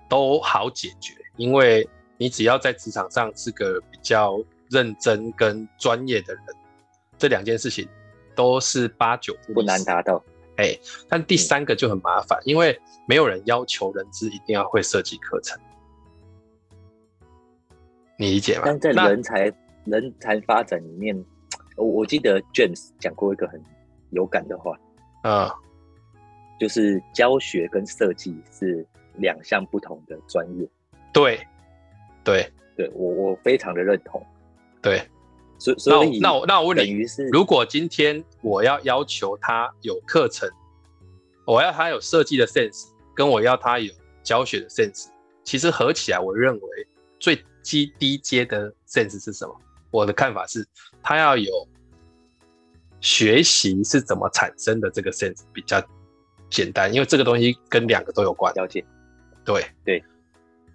[0.08, 4.36] 都好解决，因为你只要在职场上是个比较
[4.68, 6.44] 认真跟专业的人，
[7.16, 7.88] 这两件事情
[8.34, 10.20] 都是八九不难达到。
[10.56, 10.76] 哎，
[11.08, 15.56] 但第三个就很麻烦，因为没有人要求人资一定要会设计课程，
[18.20, 18.62] 你理解吗？
[18.66, 19.52] 但在人才。
[19.86, 21.16] 人才发展里面，
[21.74, 23.60] 我我记得 James 讲过一个很
[24.10, 24.78] 有感的话，
[25.22, 25.50] 啊，
[26.60, 30.68] 就是教学跟设计是两项不同的专业。
[31.14, 31.40] 对，
[32.22, 34.24] 对，对我我非常的认同。
[34.82, 35.02] 对，
[35.58, 40.46] 所所以那我那我问你，如果今天我要要求他有课程，
[41.46, 43.90] 我要他有设计的 sense，跟我要他有
[44.22, 45.06] 教学的 sense，
[45.42, 46.86] 其实合起来，我认为
[47.18, 49.60] 最基低阶的 sense 是什么？
[49.90, 50.66] 我的看法是，
[51.02, 51.68] 他要有
[53.00, 55.82] 学习是怎么产生的这个 sense 比较
[56.48, 58.52] 简单，因为这个东西跟两个都有关。
[58.54, 58.84] 了解，
[59.44, 60.04] 对对，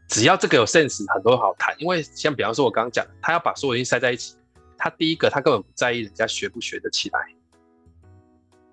[0.07, 1.75] 只要这个有 sense，很多好谈。
[1.79, 4.35] 因为像比方说，我刚刚讲，他要把所有东西塞在一起，
[4.77, 7.19] 他第一个他根本不在意人家学不学得起来，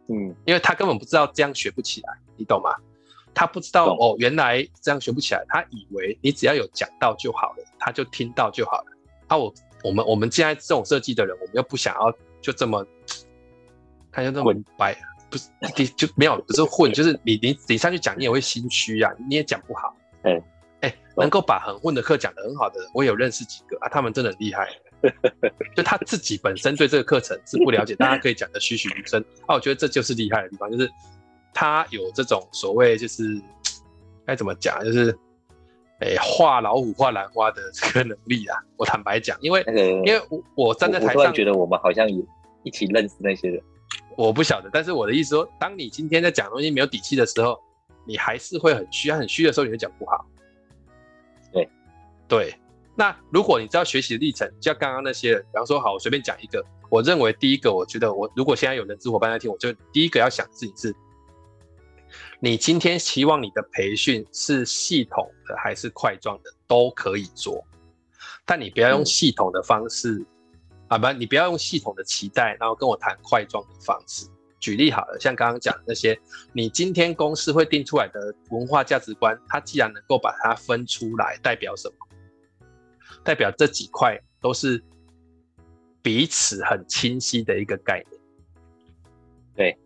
[0.08, 2.74] 嗯，因为他根本不知道这样学不起来，你懂吗？
[3.34, 8.86] 他不知道哦，原来这样学不起来，他以为你只要有讲到就好了，他就听到就好了。
[9.28, 12.86] 那、啊、我我们我们现在这种设计的人，我们又不想要就这么，
[14.10, 14.96] 他就这么白。
[15.30, 19.96] 不是，你就没有，不是混，就是你你你上去讲，你也会心虚啊，你也讲不好。
[20.24, 20.42] 哎
[20.82, 24.68] 哎、能够把很混的课讲得很好的，我有认识几个啊，他们真的很厉害。
[25.74, 29.24] 就他自己本身对这个课程是不了解，但他可以讲得栩栩如生。
[29.46, 30.90] 啊，我觉得这就是厉害的地方，就是
[31.54, 33.40] 他有这种所谓就是
[34.26, 35.16] 该怎么讲，就是
[36.02, 38.58] 哎画、欸、老虎画兰花的这个能力啊。
[38.76, 42.22] 我坦白讲，因为、那个、因为我我站在台上，我觉得我们好像也
[42.64, 43.62] 一起认识那些人。
[44.16, 47.58] 我不晓得，但是我的意思说，当你今天在讲东西没有底气的时候，
[48.04, 50.26] 你还是会很虚，很虚的时候你会讲不好。
[51.52, 51.68] 对，
[52.28, 52.54] 对。
[52.94, 60.94] 那如果你知道学习的历程，像刚刚那些人，比方说，好，我随便讲一个，我认为第一个，我觉得我如果现在有人资伙伴在听，我就第一个要想的事情是，
[62.40, 67.64] 你今天希望你的培训是系统的还是块状的，都可以做，
[68.44, 70.12] 但你不要用系统的方式。
[70.14, 70.26] 嗯
[70.88, 74.26] 啊不，你不要用系统的期待，然后跟我谈块状的方式。
[74.60, 76.20] 举例好了，像刚刚讲的那些，
[76.52, 82.76] 你今天公司会定出来的文化价值观，它既然能够把它分出来，代表什么？
[83.24, 84.84] 代表这几块都是
[86.02, 88.20] 彼此很清晰的一个概念。
[89.56, 89.78] 对，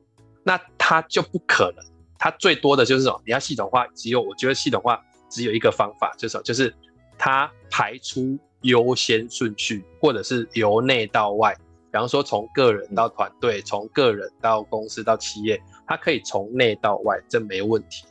[0.43, 1.85] 那它就不可能，
[2.19, 3.21] 它最多的就是什么？
[3.25, 6.75] 你要系统化，只有我觉得系统化只有一个方法，就是就是
[7.19, 8.39] 它排出。
[8.63, 11.55] 优先顺序，或者是由内到外，
[11.93, 18.07] 比方说从个人到团队，从个人到公司到企业，它可以从内到外，这没问题。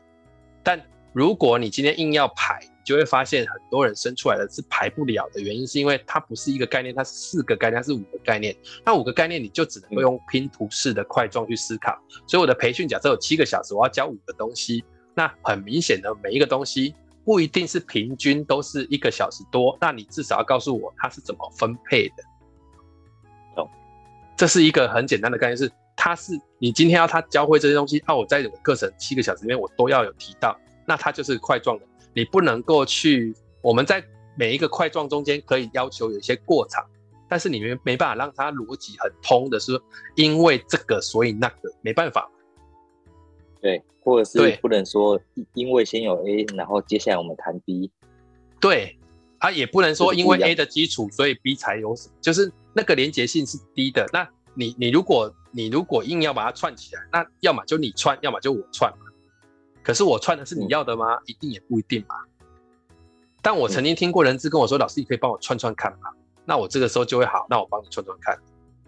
[0.64, 8.56] 但如果你今天硬要排，就会发现很多人生出来的是排不了的原因，是因为它不是一个概念，它是四个概念，它是五个概念。
[8.86, 12.00] 那五个概念你就只能够用拼图式的块状去思考。
[12.28, 16.94] 所以我的培训假设有七个小时，我要教五个东西，那很明显的每一个东西。
[17.26, 22.16] 不一定是平均都是一个小时多，那你至少要告诉我它是怎么分配的。
[23.56, 23.68] 哦，
[24.38, 31.86] 这是一个很简单的概念，是它是你今天要他教会这些东西，啊，我在我课程七个小时里面我都要有提到，那它就是块状的。
[32.16, 34.04] 你不能够去我们在
[34.38, 36.86] 每一个块状中间可以要求有一些过场，
[37.28, 39.80] 但是你们没办法让它逻辑很通的是，
[40.16, 42.32] 因为这个所以那个没办法。
[43.62, 45.20] 对，或者是不能说，
[45.54, 47.92] 因为先有 A，然后接下来我们谈 B。
[48.62, 48.98] 对，
[49.40, 54.08] 啊，也不能说因为 A 的基础，所以 B 才有什么，就是那个连结性是低的。
[54.14, 59.05] 那你你如果你如果硬要把它串起来，那要么就你串，要么就我串嘛。
[59.86, 61.14] 可是我串的是你要的吗？
[61.14, 62.16] 嗯、一定也不一定嘛。
[63.44, 66.10] 但我曾经听过人资跟我说：“嗯、老师，你可以帮我串串看嘛？”
[66.44, 68.36] 那我这个时候就会好，那我帮你串串看。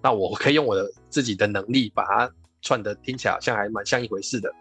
[0.02, 2.32] 那我可以用我的自己的能力把它
[2.64, 4.52] 串的听起来好像还蛮像一回事的。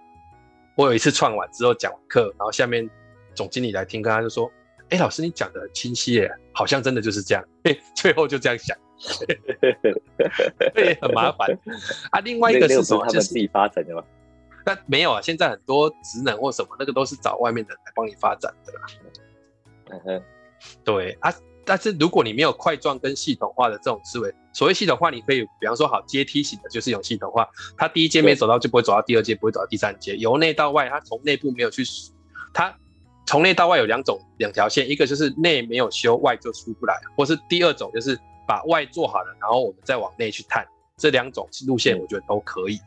[0.77, 2.87] 我有一次串完之后讲完课，然后下面
[3.35, 4.51] 总经理来听，跟他就说
[4.91, 8.77] ：“哎、欸，老师你讲的很清晰耶，好像真的就是这样。”哎，最后就这样想，
[10.75, 11.59] 对，很麻烦
[12.11, 12.21] 啊。
[12.21, 13.07] 另外一个是什么？
[13.09, 14.03] 就是自己发展的吗？
[14.67, 18.81] 那没有啊，现在很多职能或什么，那个都是找外面的人来帮你发展的啦。
[19.91, 20.23] 嗯哼，
[20.85, 21.33] 对啊。
[21.65, 27.49] 但是如果你没有块状跟系统化的这种思维，所谓系统化，你可以比方说好阶梯型的，就是一种系统化。
[27.77, 30.17] 它第一阶没走到，就不会走到第二阶，不会走到第三阶。
[30.17, 31.85] 由内到外，它从内部没有去，
[32.53, 32.77] 它
[33.25, 40.67] 从内到外有两种两条线，一个就是内没有修，外就出不来，或是第二种就是把外做好了，然后我们再往内去探。
[40.97, 42.81] 这两种路线，我觉得都可以。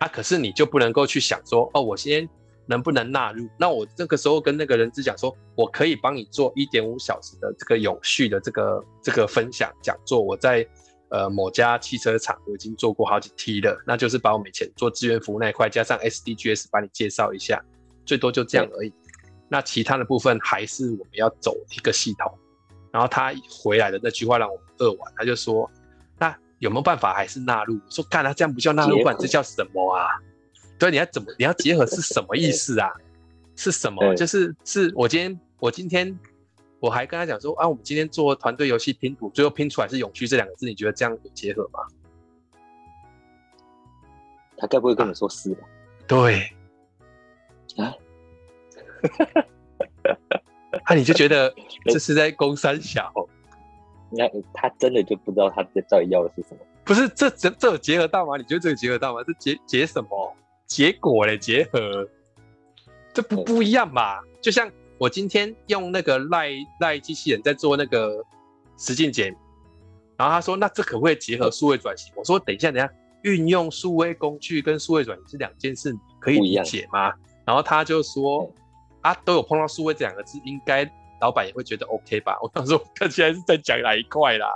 [0.00, 2.28] 啊，可是你就不能够去想说，哦，我先。
[2.66, 3.48] 能不能纳入？
[3.58, 10.20] 那我这个时候跟那个人只讲说，我可以帮你做一点五小时的这个永续的这个这个分享讲座。
[10.20, 10.64] 我在
[11.08, 17.60] 呃某家汽车厂我已经做过好几梯了，那就是把我们以前做志愿服务那一块加上 SDGs 帮你介绍一下，
[18.06, 18.92] 最多就这样而已。
[19.48, 22.32] 那其他的部分还是我们要走一个系统。
[22.92, 23.34] 然后他
[23.64, 25.79] 回来的那句话让我们扼腕，他就说：那
[26.60, 27.74] 有没有办法还是纳入？
[27.74, 30.06] 我说干，他这样不叫纳入，不然这叫什么啊？
[30.78, 31.34] 对，你要怎么？
[31.38, 32.92] 你要结合是什么意思啊？
[33.56, 34.14] 是什么？
[34.14, 36.18] 就是是我今天，我今天
[36.78, 41.80] 我还跟他讲说啊，我们今天做团队游戏拼图，最后拼出来是永续这两个字，你觉得这样有结合吗？
[44.58, 45.66] 他该不会跟你说是吧？
[46.06, 46.50] 对
[47.78, 47.94] 啊，
[50.88, 51.54] 那你就觉得
[51.86, 53.10] 这是在攻三小？
[54.10, 56.60] 那他真的就不知道他到底要的是什么？
[56.84, 58.36] 不是，这这这有结合到吗？
[58.36, 59.22] 你觉得这有结合到吗？
[59.26, 60.36] 这结结什么？
[60.66, 62.08] 结果嘞，结合，
[63.12, 64.18] 这不不一样嘛？
[64.40, 66.50] 就像我今天用那个赖
[66.80, 68.24] 赖机器人在做那个
[68.78, 69.36] 实境解谜，
[70.16, 72.12] 然后他说，那这可不可以结合数位转型？
[72.16, 72.92] 我说等一下，等一下，
[73.22, 77.12] 运用数位工具跟数位转型是两件事，可以理解吗？
[77.44, 78.48] 然后他就说，
[79.00, 80.84] 啊，都有碰到数位这两个字，应该
[81.20, 82.38] 老板也会觉得 OK 吧？
[82.42, 84.48] 我想说，看起来是在讲哪一块啦？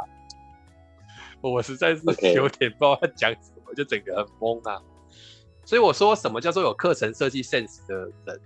[1.40, 2.02] 我实在是
[2.34, 4.80] 有点不知道他讲什么，就整个很懵啊。
[5.64, 8.40] 所以我说，什么叫做有课程设计 sense 的人？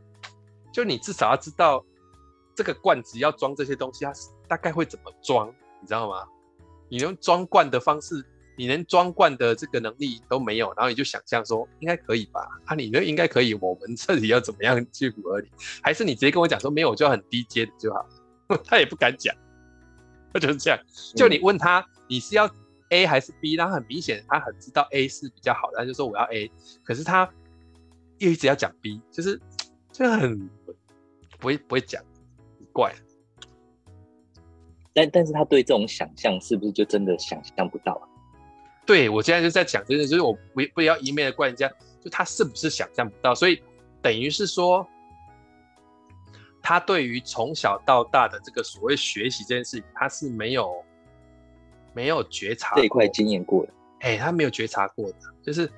[0.73, 1.85] 就你至少要知道
[2.55, 4.13] 这个罐子要装这些东西，它
[4.49, 5.49] 大概会怎么装，
[5.81, 6.27] 你知道吗？
[6.89, 8.25] 你用装罐的方式，
[8.59, 12.45] 你连装罐的这个能力都没有，然后你就想象说应该可以吧？
[12.67, 15.49] 啊，你觉得应该可以，我们这里要怎么样去符合你？
[15.81, 18.05] 还是你直接跟我讲说没有，我就要很低阶的就好？
[18.67, 19.33] 他也不敢讲，
[20.35, 20.81] 他就是这样。
[21.15, 22.51] 就你问他，你是要
[22.89, 23.55] ？A 还是 B？
[23.55, 26.51] 然后很明显，他很知道 A 是比较好的，他就说我要 A。
[26.83, 27.31] 可是他
[28.19, 29.41] 又一直要讲 B，就是
[29.93, 30.49] 就很
[31.39, 32.03] 不会不会讲，
[32.59, 32.93] 很怪。
[34.95, 38.09] 但但是他对这种想象是不是就真的想象不到啊？
[38.89, 41.71] 对，我现在就在讲，真的就是我不不要一昧的怪人家，
[42.01, 43.35] 就他是不是想象不到？
[43.35, 43.63] 所以
[44.01, 44.89] 等于是说，
[46.63, 50.83] 他对于从小到大的这个所谓学习这件事情，他是没有。
[51.95, 55.69] 没有觉察这一块经验过的，哎、欸，他没有觉察过的，就是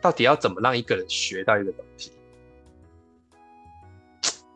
[0.00, 2.10] 到底要怎么让一个人学到一个东西，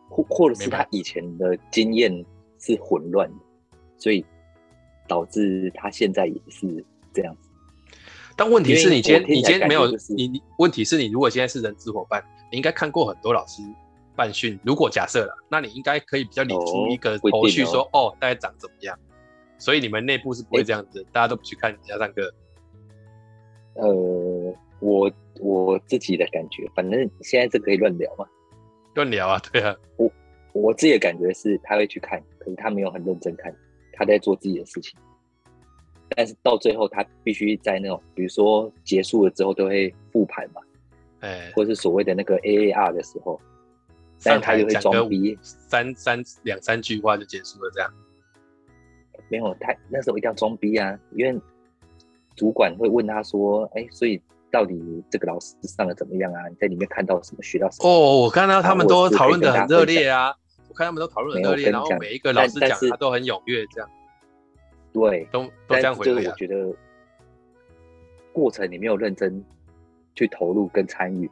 [0.09, 2.13] 或或者是他以前的经验
[2.59, 3.45] 是混乱的，
[3.99, 4.25] 所以
[5.07, 7.49] 导致他现在也是这样子。
[8.37, 13.63] 但问题是你今天你今天没有你你，问题是你如果现在是人资伙伴，你应该看过很多老师
[14.17, 14.59] 办训。
[14.65, 18.99] 如果假设了，那你应该可以比较理出一个头绪，说哦，哦，大概长怎么样。
[19.59, 22.35] 所以你们内部是不会这样子，欸、大家都不去看人家上课。
[23.75, 28.25] 呃，我我自己的感觉，反正现在是可以乱聊嘛，
[28.95, 29.77] 乱聊啊，对啊。
[29.97, 30.11] 我
[30.55, 33.55] 我自己的感觉是，他会去看，可是他没有很认真看，
[33.93, 34.99] 他在做自己的事情。
[36.17, 40.61] 但是到最后，他必须在那种，比如说结束了之后都会复盘嘛，
[41.21, 43.41] 哎、欸，或是所谓的那个 AAR 的时候，
[44.23, 47.91] 但他就会装逼，三三两三句话就结束了这样。
[49.29, 51.41] 没有，他那时候一定要装逼啊，因为
[52.35, 54.75] 主管会问他说：“哎，所以到底
[55.09, 56.49] 这个老师上的怎么样啊？
[56.49, 60.35] 你在里面看到什么，学到什么？”哦，我看到他们都讨论的很热烈啊，
[60.69, 63.89] 我看他们都讨论很热烈，然后每一个老师讲他都很踊跃，这样。
[64.93, 66.75] 对，都都这样回就是我觉得
[68.33, 69.45] 过程你没有认真
[70.15, 71.31] 去投入跟参与，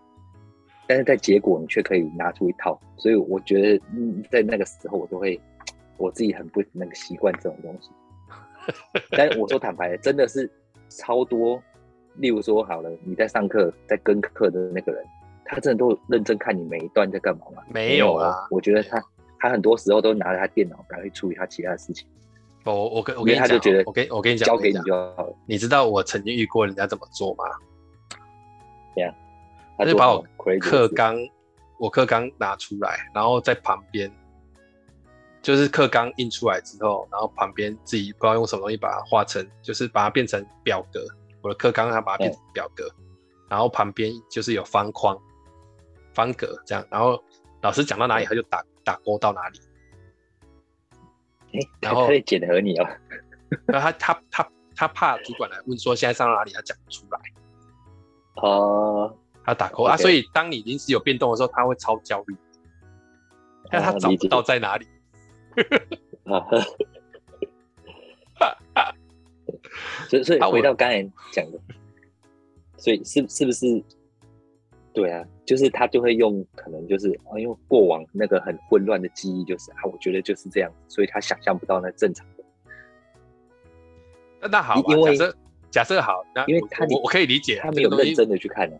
[0.86, 5.40] 但是在结果你却可以拿出一套，所以我觉得嗯，在那个时候我都会。
[6.00, 7.90] 我自己很不那个习惯这种东西，
[9.10, 10.48] 但我说坦白，真的是
[10.90, 11.60] 超多。
[12.18, 15.04] 例如说，好了，你在上课，在跟课的那个人，
[15.44, 17.64] 他真的都认真看你每一段在干嘛吗？
[17.74, 19.02] 没有啊，我觉得他
[19.40, 22.06] 他很多时候都拿着他电脑赶快处理他其他的事情。
[22.74, 25.36] 我我跟我跟你讲，我跟我跟你讲，交给你就好了。
[25.46, 27.44] 你知道我曾经遇过人家怎么做吗？
[28.94, 29.14] 对呀，
[29.76, 30.24] 他就把我
[30.60, 31.16] 课纲
[31.78, 34.10] 我课纲拿出来，然后在旁边。
[35.40, 41.00] 就是课纲印出来之后，然后旁边自己不知道用什么东西把它画成，就是把它变成表格。
[41.40, 43.04] 我的课纲它把它变成表格，嗯、
[43.48, 45.16] 然后旁边就是有方框、
[46.12, 46.84] 方格这样。
[46.90, 47.22] 然后
[47.62, 49.60] 老师讲到哪里，他就打打勾到哪里。
[51.52, 52.88] 哎、欸， 然后可以检核你哦。
[53.66, 57.18] 然后他他他他怕主管来问说现在上到哪里，他讲不出来。
[58.42, 62.36] 哦，他打勾.啊，所以当你临时有变动的时候，他会超焦虑，
[63.70, 64.86] 但他找不到在哪里。
[66.24, 66.44] 啊，
[70.08, 71.58] 所以所以回到刚才讲的，
[72.76, 73.82] 所以是是不是？
[74.98, 82.44] 对啊，就是他就会用可能就是啊，因为过往那个很混乱的记忆，就是啊，我觉得就是这样，所以他想象不到那正常的。
[84.40, 85.36] 那那好，因为假设
[85.70, 88.76] 假设好，那因为他我我可以理解，他没有认真的去看呢，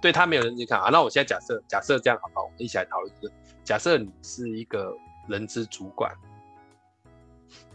[0.00, 0.90] 对他没有认真看啊。
[0.90, 2.44] 那我现在假设假设这样好不好？
[2.44, 4.96] 我们一起来讨论，就是假设你是一个。
[5.28, 6.14] 人资主管，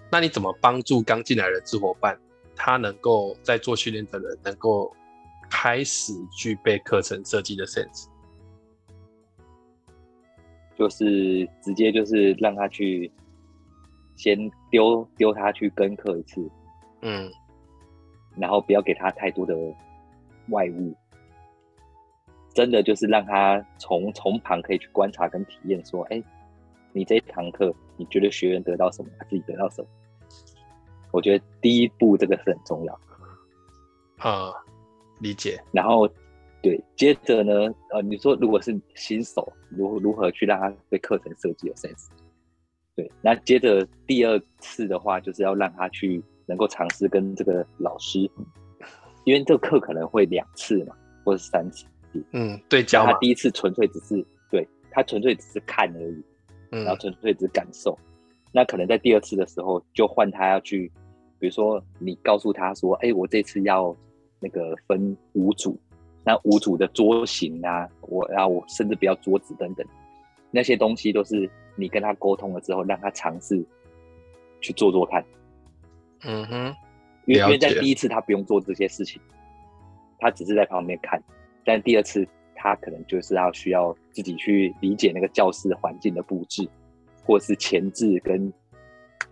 [0.09, 2.17] 那你怎么帮助刚进来的人资伙伴，
[2.55, 4.95] 他能够在做训练的人能够
[5.51, 8.07] 开始具备课程设计的 sense？
[10.75, 13.11] 就是直接就是让他去
[14.15, 16.49] 先丢丢他去跟课一次，
[17.01, 17.29] 嗯，
[18.35, 19.53] 然后不要给他太多的
[20.47, 20.95] 外物，
[22.55, 26.23] 真的就是让他从从旁可以去观察跟体验，说，哎。
[26.93, 29.09] 你这一堂课，你觉得学员得到什么？
[29.17, 29.87] 他自己得到什么？
[31.11, 32.93] 我觉得第一步这个是很重要。
[34.17, 34.53] 啊、嗯，
[35.21, 35.61] 理解。
[35.71, 36.09] 然后
[36.61, 42.07] 对，接着呢，呃，你说如果是新手，如如何去让他对课程设计有 sense？
[42.95, 48.19] 对，那接着第二次的话，就是要让他去能够尝试跟这个老师，
[49.23, 51.85] 因为这个课可能会两次嘛，或者是三次。
[52.33, 56.23] 嗯，对，教他第一次纯粹只是对他纯粹只是看而已，
[56.71, 57.97] 嗯，然后纯粹只是感受。
[58.51, 60.91] 那可能在第二次的时候，就换他要去，
[61.39, 63.95] 比如说你告诉他说，哎，我这次要
[64.41, 65.79] 那个分五组，
[66.25, 69.85] 那五组的桌型啊，我然后我甚至不要桌子等等，
[70.49, 73.63] 那些东西都是你跟他沟通了之后，让他尝试
[74.59, 75.23] 去做做看。
[76.23, 76.75] 嗯哼，
[77.25, 79.21] 因为因为在第一次他不用做这些事情，
[80.19, 81.21] 他只是在旁边看。
[81.63, 86.67] 但第二次，他可能就是要需要自己去理解那个教室环境的布置，
[87.23, 88.51] 或是前置跟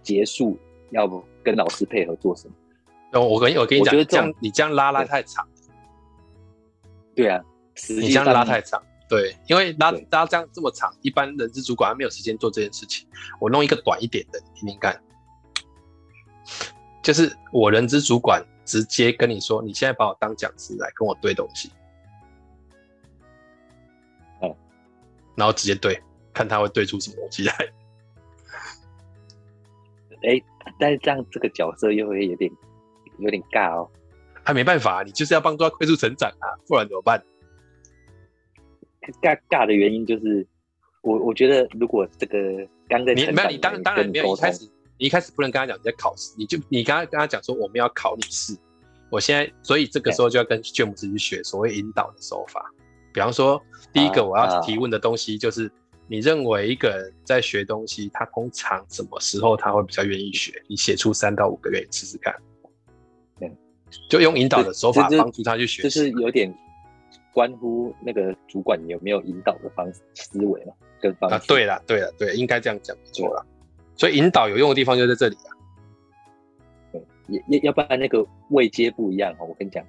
[0.03, 0.57] 结束，
[0.91, 2.53] 要不跟老师配合做什么？
[3.13, 5.47] 哦，我跟我跟你讲，这样你这样拉拉太长。
[7.15, 7.43] 对啊，
[7.89, 13.07] 你这样拉太长，对，因为拉拉这样这么长，一般人资主管没有时间做这件事情。
[13.39, 15.01] 我弄一个短一点的，你听听看，
[17.01, 21.71] 就是我人资主管直接跟你说，你现在把我当讲师来跟我对东西。
[25.35, 26.01] 然后直接对，
[26.33, 27.53] 看他会对出什么东西来。
[30.21, 30.41] 哎，
[30.77, 32.51] 但是这样这个角色又会有点
[33.19, 33.89] 有点尬哦。
[34.45, 37.23] 他没办法，你就是要帮助他快速成长啊，不然怎么办？
[39.21, 40.45] 尬尬的原因就是，
[41.01, 42.37] 我我觉得如果这个
[42.87, 44.65] 刚跟你没有，你当当然没有一开始，
[44.97, 48.55] 你一开始不能跟他讲你在考试，你就你刚刚跟他讲说我们要考你试，
[49.09, 52.63] 我现在所以这个时候就要跟詹姆斯去学所谓引导的手法。
[53.11, 53.61] 比方说，
[53.91, 55.71] 第一个我要提问的东西就是，
[56.07, 60.63] 你认为一个人在学东西，他通常什么时候他会比较愿意学？
[60.67, 62.35] 你写出三到五个愿意试试看。
[63.91, 65.83] 对，就用引导的手法帮助他去学。
[65.83, 66.53] 就是有点
[67.33, 70.73] 关乎那个主管有没有引导的方式思维嘛？
[71.01, 73.45] 跟方式啊，对了，对了，对，应该这样讲没错了。
[73.95, 75.49] 所以引导有用的地方就在这里啊。
[76.91, 77.01] 对，
[77.47, 79.45] 要要不然那个位阶不一样哦。
[79.47, 79.85] 我跟你讲，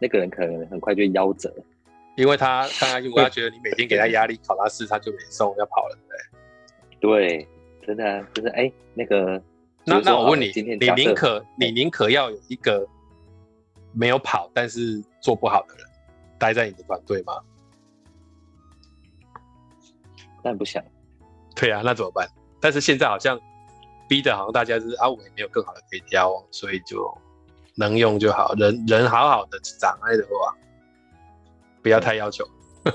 [0.00, 1.64] 那个人可能很快就夭折了。
[2.16, 5.98] 因为他看他，如果他觉得你每天给他压力，考他试他就没送，要跑了，
[7.00, 7.48] 对对，
[7.84, 9.42] 真的就是哎，那个，
[9.84, 12.86] 那那我问你，你宁可你宁可要有一个
[13.94, 15.86] 没有跑但是做不好的人
[16.38, 17.34] 待在你的团队吗？
[20.42, 20.82] 但不想。
[21.54, 22.28] 对啊，那怎么办？
[22.60, 23.40] 但是现在好像
[24.08, 27.16] 逼得好像大家就是啊，我也没有更好的可以挑，所以就
[27.76, 30.56] 能用就好，人人好好的长爱的话。
[31.82, 32.42] 不要太要求，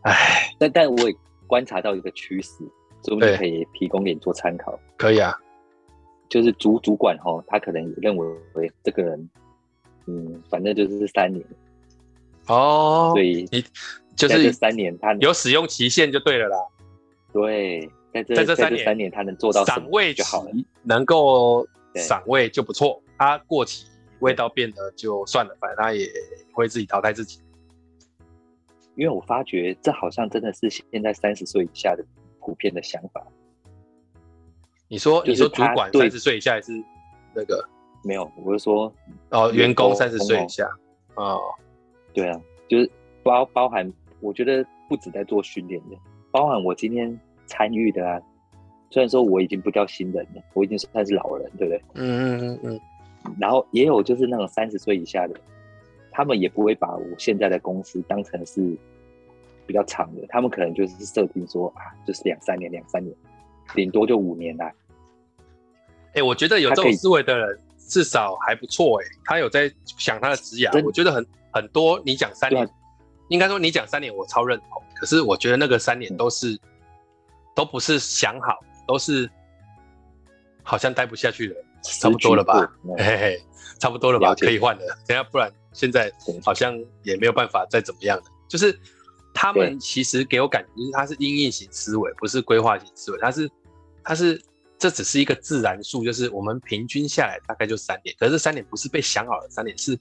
[0.00, 1.14] 哎，但但我也
[1.46, 2.64] 观察到一个趋势，
[3.02, 4.80] 所以可以提供给你做参考。
[4.96, 5.38] 可以啊，
[6.30, 9.28] 就是主主管哦，他可能也认为这个人，
[10.06, 11.44] 嗯，反正就是三年
[12.46, 13.62] 哦，所以你
[14.16, 16.56] 就是三年他有使用期限就对了啦。
[17.34, 20.50] 对，在这在这三年，三年他能做到赏味就好了，
[20.82, 21.66] 能够
[21.96, 23.86] 赏味就不错，他过期。
[24.20, 26.06] 味道变得就算了，反正他也
[26.52, 27.40] 会自己淘汰自己。
[28.94, 32.04] 因为我发觉这好像真的是现在三十岁以下的
[32.38, 33.26] 普遍的想法。
[34.90, 36.72] 你说，你说主管三十岁以下还是
[37.32, 37.64] 那个？
[38.02, 38.92] 没有，我是说
[39.30, 40.68] 哦，员工三十岁以下。
[41.14, 41.38] 哦，
[42.12, 42.90] 对啊，就是
[43.22, 43.88] 包包含，
[44.18, 45.96] 我觉得不止在做训练的，
[46.32, 47.16] 包含我今天
[47.46, 48.20] 参与的啊。
[48.90, 51.82] 虽然说我已经不叫新人了，我已经算是老人，对不对？
[51.94, 52.80] 嗯嗯嗯嗯。
[53.38, 55.34] 然后也有就是那种三十岁以下的，
[56.10, 58.76] 他们也不会把我现在的公司当成是
[59.68, 63.14] 比较长的，他们可能就是设定说啊，就是两三年，两三年，
[63.74, 64.66] 顶多就五年啦。
[66.08, 72.00] 哎、欸，我觉得有这种思维的人至少还不错哎、欸，他有在想他的职涯，我觉得很很多。
[72.04, 72.68] 你讲三年，
[73.28, 74.82] 应该说你讲三年，我超认同。
[74.96, 76.60] 可是我觉得那个三年都是、嗯、
[77.54, 79.30] 都不是想好，都是
[80.62, 81.56] 好像待不下去了。
[81.82, 83.42] 差不多了吧，嘿嘿，
[83.78, 84.82] 差不多了吧，可以换了。
[85.06, 86.12] 等下，不然现在
[86.44, 88.24] 好像也没有办法再怎么样了。
[88.46, 88.78] 就是
[89.32, 93.18] 他们其实给我感觉，就是他是因应型思维，不是规划型思维。
[93.18, 93.50] 他是，
[94.04, 94.42] 他是，
[94.78, 98.14] 这只是一个自然数，就是我们平均下来大概就三年。
[98.18, 99.98] 可是三年不是被想好的三年，是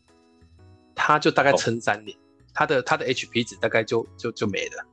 [0.95, 2.17] 它就大概撑三年，
[2.53, 4.85] 它的它的 HP 值大概就就就没了。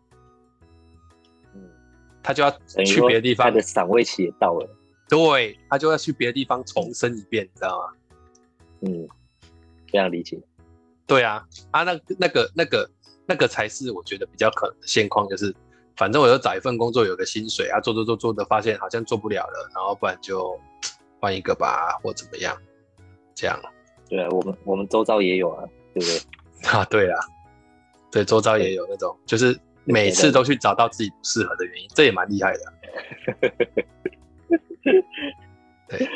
[1.55, 1.63] 嗯，
[2.23, 2.51] 他就要
[2.85, 4.69] 去别的地方，他的散位期也到了。
[5.09, 7.99] 对，他就要去别的地方重生一遍，你知道吗？
[8.81, 9.09] 嗯，
[9.87, 10.39] 这样理解。
[11.07, 12.91] 对啊，啊，那那个那个
[13.27, 15.55] 那个才是我觉得比较可能的现况，就是
[15.97, 20.59] 反正我就找一份工作，有个薪水啊，做做做做的，发现好像做不了了，然后不然就
[21.19, 22.57] 换一个吧，或怎么样，
[23.35, 23.59] 这样。
[24.09, 26.21] 对啊，我们我们周遭也有啊，对不对？
[26.71, 27.19] 啊，对啊，
[28.13, 32.61] 对，周遭也有那种，就是每次都去找到自己不适合的原因，这也蛮厉害的。
[35.89, 36.09] 对，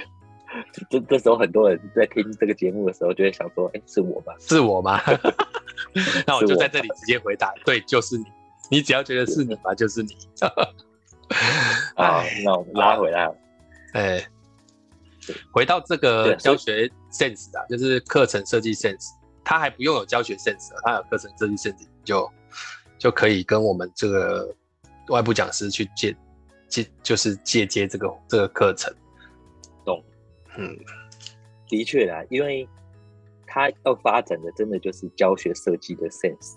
[0.91, 4.35] 这这时候很多人在听这个节目的时候，就会想说：“哎，是我吗？
[4.39, 5.01] 是我吗？”
[6.27, 8.25] 那我就在这里直接回答：对，就是你。
[8.71, 10.17] 你只要觉得是你嘛，就是你。
[11.97, 13.37] 好， 那我们拉回来了。
[13.95, 14.25] 哎，
[15.53, 19.09] 回到这个教学 sense 啊，就是课程设计 sense，
[19.45, 22.31] 他还不用有教学 sense，他有课程设计 sense 就
[22.99, 24.55] 就可以跟我们这个
[25.09, 26.17] 外部讲师去借
[26.69, 28.95] 借，就是借接这个这个课程。
[29.85, 30.03] 懂？
[30.57, 30.79] 嗯，
[31.69, 32.69] 的确啦，因为
[33.47, 36.55] 他要发展的真的就是教学设计的 sense。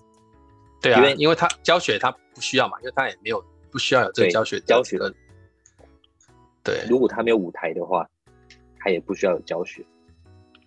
[0.83, 5.11] 对啊，因为因为他教学他不需要嘛，因为他也没有不需要有这个教学教学的。
[6.61, 8.07] 对，如果他没有舞台的话，
[8.79, 9.85] 他也不需要有教学，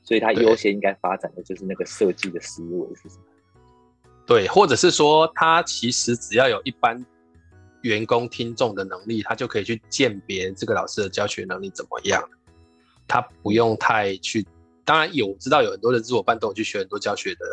[0.02, 3.24] 所以他优先应该发展的就是那个设计的思维是什么？
[4.26, 7.04] 对，或者是说他其实只要有一般
[7.82, 12.22] 员工听众的能力，他就可以去鉴别这个老师的教学能力怎么样，
[13.06, 14.46] 他不用太去。
[14.84, 17.46] 当然有知道有很多人自我办都有去学很多教学的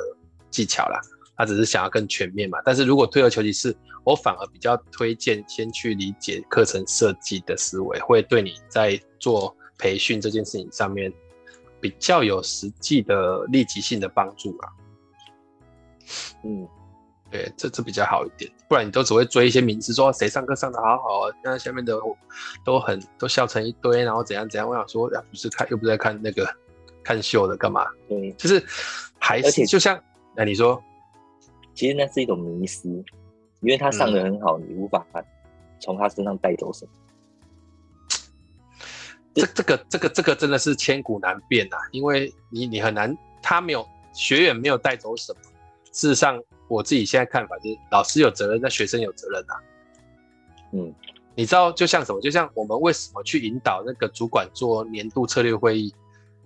[0.49, 0.99] 技巧啦。
[1.35, 11.11] 他只是想要更全面嘛，但是如果退而求其次，我反而比较推荐先去理解课程设计的思维，会对你在做培训这件事情上面
[11.81, 14.69] 比较有实际的立即性的帮助啊。
[16.43, 16.67] 嗯，
[17.31, 21.97] 对，这这比较好一点，不然你都只会追一些名字，说谁上课上的好好，那下面的
[22.63, 24.69] 都很都笑成一堆，然后怎样怎样。
[24.69, 26.47] 我想说，呀，不是看又不是在看那个
[27.03, 27.85] 看秀的干嘛？
[28.11, 28.63] 嗯，就是
[29.17, 29.99] 还是就像
[30.35, 30.79] 那你说。
[31.73, 35.05] 其实那是一种迷失，因为他上的很好，嗯、你无法
[35.79, 36.91] 从他身上带走什么。
[39.33, 45.39] 这这个这个这个真的是千古难辨呐、啊，因为你你很难，他没有学员没有带走什么。
[45.91, 49.53] 事实上，我自己现在看法就是，老师有责任，那学生有责任啊。
[50.71, 50.93] 嗯，
[51.35, 52.21] 你知道就像什么？
[52.21, 55.93] 就像我们为什么去引导那个主管做年度策略会议，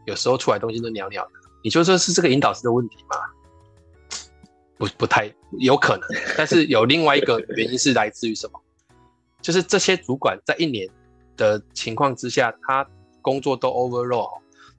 [0.06, 1.32] 有时候出来东西都袅袅的，
[1.64, 3.16] 你就说是这个引导师的问题吗？
[4.78, 6.08] 不不太有可能，
[6.38, 8.62] 但是有另外一个原因是来自于什么？
[9.42, 10.88] 就是这些主管在一年
[11.36, 12.88] 的情况之下，他
[13.22, 14.30] 工作都 overload，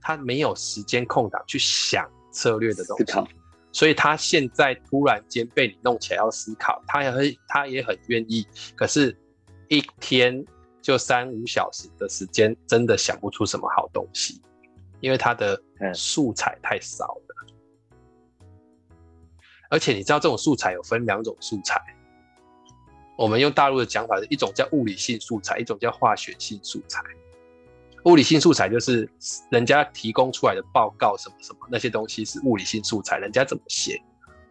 [0.01, 3.35] 他没有时间空档去想策略的东西，
[3.73, 9.17] 所以他现在突然间被你弄起来要思考，他也很他也很愿意，可是
[9.69, 10.45] 一天
[10.83, 14.41] 就三五小时的时间，真的想不出什么好东西，
[15.01, 15.61] 因为他的
[15.95, 17.28] 素材太少了。
[19.69, 21.81] 而且你知道这种素材有分两种素材，
[23.17, 27.03] 我们用大陆的讲法，一种叫物理性素材，一种叫化学性素材。
[28.05, 29.11] 物理性素材就是
[29.51, 34.01] 人家提供出来的报告什么什么那些东西是物理性素材，人家怎么写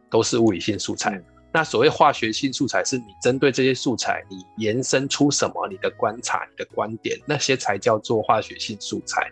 [0.09, 1.20] 都是物理性素材。
[1.51, 9.32] 那所谓化学性素材，是你针对这些素材，你延伸出什么，你的观察、你的观点，那些才叫做化学性素材。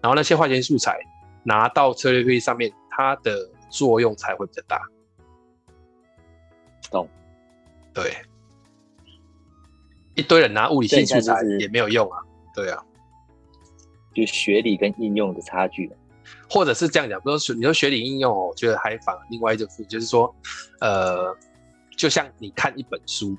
[0.00, 0.98] 然后那些化学性素材
[1.44, 4.80] 拿到策略会议上面，它的作用才会比较大。
[6.92, 7.08] 懂，
[7.92, 8.14] 对，
[10.14, 12.18] 一堆人拿物理性素材也没有用啊，
[12.54, 12.84] 对啊，
[14.14, 15.90] 就学理跟应用的差距，
[16.48, 20.32] 或者是这样讲，比如说你说学理应用，我觉得还反另外一种，就是说，
[20.80, 21.34] 呃，
[21.96, 23.34] 就像你看一本书，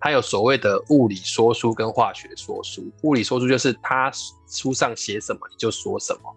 [0.00, 4.10] 它有所谓的物理说书跟化学说书，物理说书就是他
[4.48, 6.34] 书上写什么你就说什么，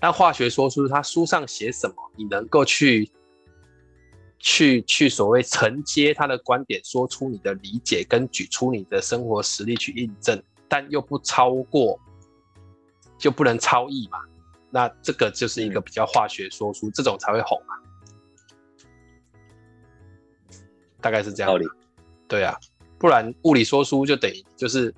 [0.00, 3.10] 但化学说书，他书上写什么你能够去。
[4.44, 11.96] 去去所谓承接他的观点，说出你的理解，跟举出你的生活实例去印证，但又不超过，
[13.16, 14.18] 就不能超译嘛？
[14.68, 17.76] 那这个就是一个比较化学说书，嗯、这种才会红嘛。
[21.00, 21.64] 大概是这样道理。
[22.26, 22.58] 对啊，
[22.98, 24.92] 不然物理说书就等于就是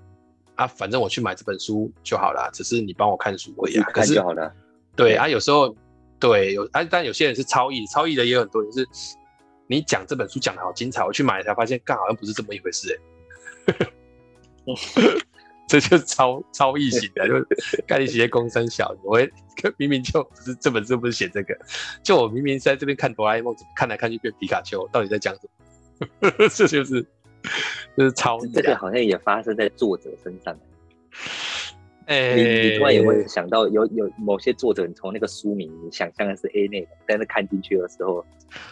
[0.55, 3.91] 啊，反正我去买这本书就好了，只是你帮我看书而已啊。
[3.93, 4.51] 看就好了。
[4.97, 5.77] 对，对啊，有时候
[6.19, 8.89] 对有啊，但有些人是超译，超译的也有很多人是。
[9.67, 13.01] 你讲这本书讲的好精彩，我去买才发现，刚好像不是这么一回事
[13.67, 13.89] 哎、欸。
[15.67, 17.35] 这就是超超异形的，就
[17.87, 19.33] 概率些公生小，我会
[19.79, 21.59] 明明就不是这本书不是写这个，
[22.03, 25.41] 就我明明在这边看哆啦 A 梦，怎么看来看去变皮卡丘，到底在讲什
[26.21, 26.31] 么？
[26.53, 27.03] 这就是
[27.97, 28.53] 就是超译。
[28.53, 30.55] 这个好像也发生在作者身上。
[32.07, 38.25] 欸、你你突然有没有想到有有某些作者，你从那个书名你想象的是 A 内容，但是看进去的时候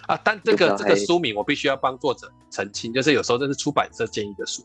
[0.06, 4.62] 啊，但这个这个书名我必须要帮作者澄清，就是有时候这是出版社建议的书。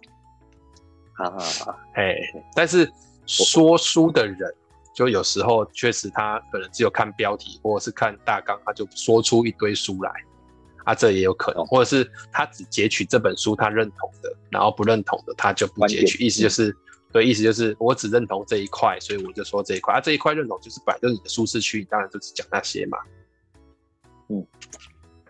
[1.14, 2.16] 好好好，哎，
[2.54, 2.88] 但是
[3.26, 4.54] 说书的人，
[4.94, 10.12] 就有时候确实他可能只有看标题或者是看大纲，他就说出一堆书来，
[10.84, 16.76] 啊，这也有可能，或者是他只截取这本书他认同的，然后不认同的他就不截取，意思就是，
[17.12, 22.98] 对，意思就是我只认同这一块，所以我就说这一块，啊，这一块认同就是本来就是你的舒适区，当然就是讲那些嘛，
[24.30, 24.46] 嗯，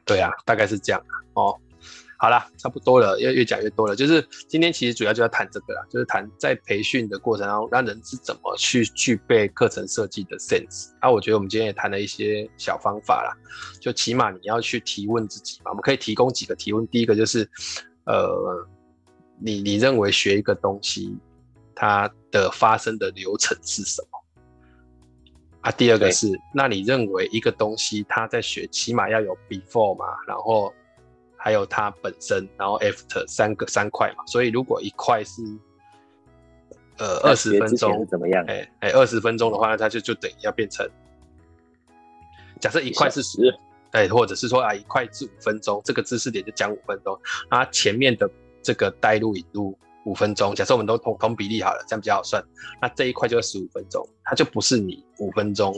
[0.05, 1.03] 对啊，大概是这样
[1.34, 1.55] 哦。
[2.19, 3.95] 好啦，差不多了，越越讲越多了。
[3.95, 10.89] 就是今天其实主要就要谈这个啦，就是谈在培训的过程当中，让人是怎么去具备课程设计的 sense。
[10.99, 13.38] 啊，我觉得我们今天也谈了一些小方法啦，
[13.80, 15.69] 就起码你要去提问自己嘛。
[15.69, 17.47] 我们可以提供几个提问，第一个就是，
[18.05, 18.67] 呃，
[19.39, 21.15] 你你认为学一个东西
[21.78, 24.19] 它的发生的流程是什么？
[25.61, 30.73] 啊，第二个是，那你认为一个东西它在学起码要有 before 嘛，然后。
[31.39, 35.41] 还有它本身，然后 after 三个三块嘛，所以如果一块是
[36.97, 38.43] 呃二十分钟怎么样？
[38.47, 40.86] 哎哎，二十分钟的话，那它就就等于要变成
[42.59, 43.55] 假设一块是十，
[43.91, 47.17] 哎，或者是说啊一块是五分钟，这个知识点就讲五分钟，
[47.49, 48.30] 啊前面的
[48.63, 49.78] 这个带入引入
[50.08, 52.43] 五分钟，假设我们都同同比例好了，这样比较好算，
[52.82, 55.74] 那这一块就是十五分钟，它就不是你五分钟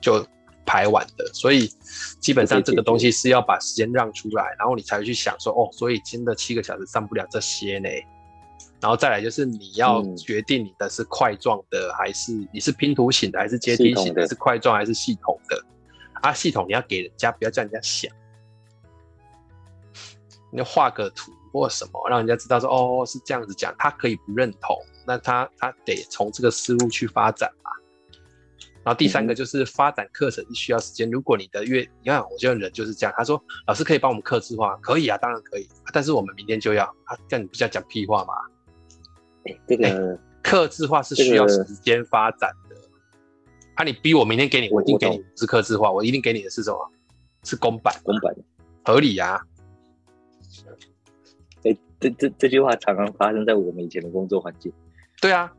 [0.00, 0.24] 就。
[0.66, 1.66] 排完的，所以
[2.20, 7.88] 基本上这个东西是要把时间让出来，然后你才会去想说，哦，所以今天的七个小时上不了这些呢。
[8.80, 15.60] 然后再来就是你要决定你的是块状的，还是你是拼图型的，还是阶梯型的，是块状还是系统的？
[16.22, 18.12] 啊，系统你要给人家，不要叫人家想，
[20.52, 24.76] 你要画个图或什么，让人家知道说，哦，是这样子讲，他可以不认同，
[25.06, 27.70] 那他他得从这个思路去发展嘛。
[28.82, 31.10] 然后第三个就是发展课程是需要时间。
[31.10, 33.12] 如果你的月，你看，我觉得人就是这样。
[33.14, 35.68] 他说：“老师可以帮我们客制化，可以啊，当然可以。
[35.92, 38.32] 但是我们明天就要，啊，这样你不是要讲屁话吗？
[39.44, 42.76] 哎，这个客制化是需要时间发展的。
[43.74, 46.90] 啊，你逼我明天给你，我一定给你是客制化，我一定给你的是什么？
[47.44, 48.34] 是公版，公版
[48.84, 49.40] 合理啊。
[52.00, 54.72] 哎，这这这句话常常发生在我们以前的工作环境。
[55.20, 55.52] 对啊，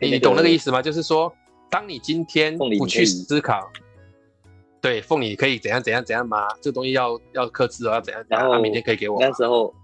[0.00, 0.82] 你你懂那个意思吗？
[0.82, 1.34] 就是说。
[1.68, 3.68] 当你今天不去思考，
[4.80, 6.46] 对，凤你可以怎样怎样怎样吗？
[6.60, 8.24] 这个东西要要克制哦，要怎样？
[8.28, 9.20] 然后他明天可以给我。
[9.20, 9.74] 那时候，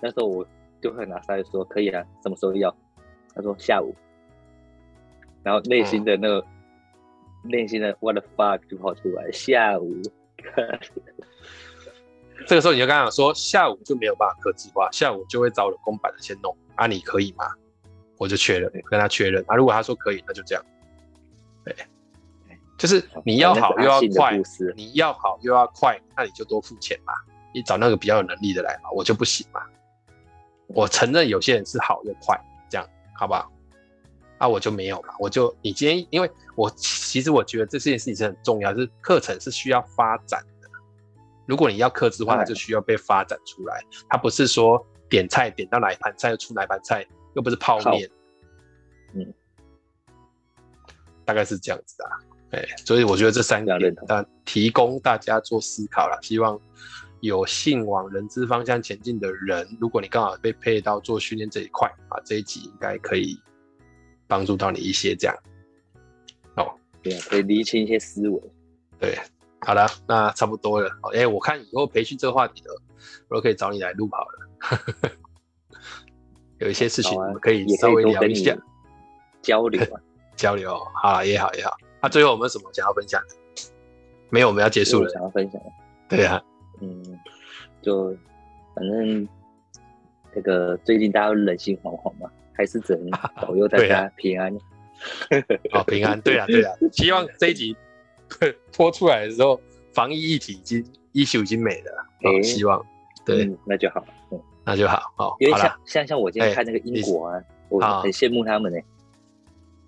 [0.00, 0.46] 那时候我
[0.80, 2.74] 就会拿出来说，可以啊，什么时候要？
[3.34, 3.92] 他说下午。
[5.42, 6.46] 然后内心的那个
[7.42, 10.00] 内、嗯、心的 what the fuck 就跑出来，下午。
[12.46, 17.44] 这个时候你就刚刚说，下午就没有办法客制化，下午就会找了公版的先弄啊，你可以吗？
[18.18, 20.64] 我就确认，跟他确认啊，如果他说可以，那就这样。
[21.64, 21.74] 对，
[22.78, 24.38] 就是你要好又要快，
[24.74, 27.12] 你要好又要快，那你就多付钱嘛，
[27.52, 29.60] 你找那个比较有能力的来嘛，我就不行嘛。
[30.68, 33.50] 我承认有些人是好又快，这样好不好？
[34.38, 40.55] 啊，我就没有嘛，我就你今天，因为我其实我觉得这件事情是很重要，就是课程是需要发展的。
[41.46, 48.10] 如果你要克制化，它就需要被发展出来，它不是说点菜点到哪一盘菜就出哪一盘菜，又不是泡面，
[49.14, 49.32] 嗯。
[51.24, 52.10] 大概是这样子啊，
[52.52, 56.16] 哎，所以我觉得这三个点，但提供大家做思考了。
[56.22, 56.56] 希望
[57.18, 63.36] 有幸往人资方向前进的人，如果你刚好被配到做训练这一块啊，这一集应该可以
[64.28, 65.36] 帮助到你一些这样。
[66.58, 66.72] 哦，
[67.02, 68.40] 对啊，可以厘清一些思维。
[69.00, 69.18] 对，
[69.66, 70.88] 好了，那差不多了。
[71.12, 72.70] 哎，我看以后培训这个话题的，
[73.28, 75.10] 我都可以找你来录好了。
[76.58, 78.56] 有一些事情我们可以稍微聊一下，
[79.42, 80.00] 交流啊。
[80.36, 83.34] 交流好也好也好，那、啊、最后我们有什么想要分享的？
[84.28, 85.08] 没有，我们要结束了。
[85.08, 85.58] 想要分享，
[86.10, 86.42] 对呀、啊，
[86.82, 87.02] 嗯，
[87.80, 88.14] 就
[88.74, 89.26] 反正
[90.34, 93.10] 这个最近大家都人心惶惶嘛，还是只能
[93.40, 94.54] 保佑大家 平安。
[95.72, 97.74] 好、平安，对啊对啊，希望这一集
[98.72, 99.60] 拖出来的时候，
[99.92, 102.84] 防疫议题已经 issue 已经没了，欸、希望。
[103.24, 108.84] 对、嗯，那就好，嗯，那就好，好，因为像像像我今天看那个英国啊，欸、我很羡慕他们呢、欸。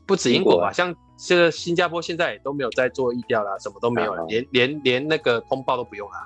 [0.07, 6.17] 不止英国吧，像这个新加坡现在也都没有在做疫调啦，什么都没有了，连连连那个通报都不用了。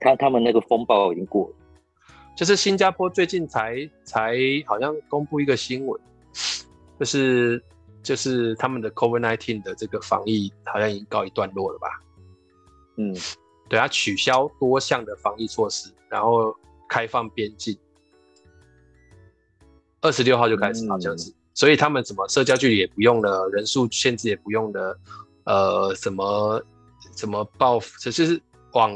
[0.00, 1.54] 他他们那个风暴已经过了，
[2.34, 4.36] 就是新加坡最近才才
[4.66, 5.98] 好像公布一个新闻，
[6.98, 7.62] 就是
[8.06, 11.88] 就是他们的 COVID-19 的这个防疫好像已经告一段落了吧？
[12.98, 13.12] 嗯，
[13.68, 16.54] 对，他取消多项的防疫措施，然后
[16.88, 17.76] 开放边境，
[20.00, 21.30] 二十六号就开始好像是。
[21.30, 25.00] 嗯所以他们什么社交距离也不用了，人数限制也不用了，
[25.44, 26.62] 呃，什么
[27.16, 28.38] 什么报复，只是
[28.72, 28.94] 往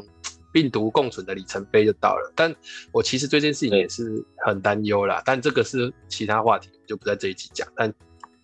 [0.53, 2.31] 病毒共存的里程碑就到了。
[2.37, 2.55] 但
[2.93, 5.23] 我其实对这件事情也是很担忧啦。
[5.25, 7.67] 但这个是其他话题，就不在这一集讲。
[7.75, 7.91] 但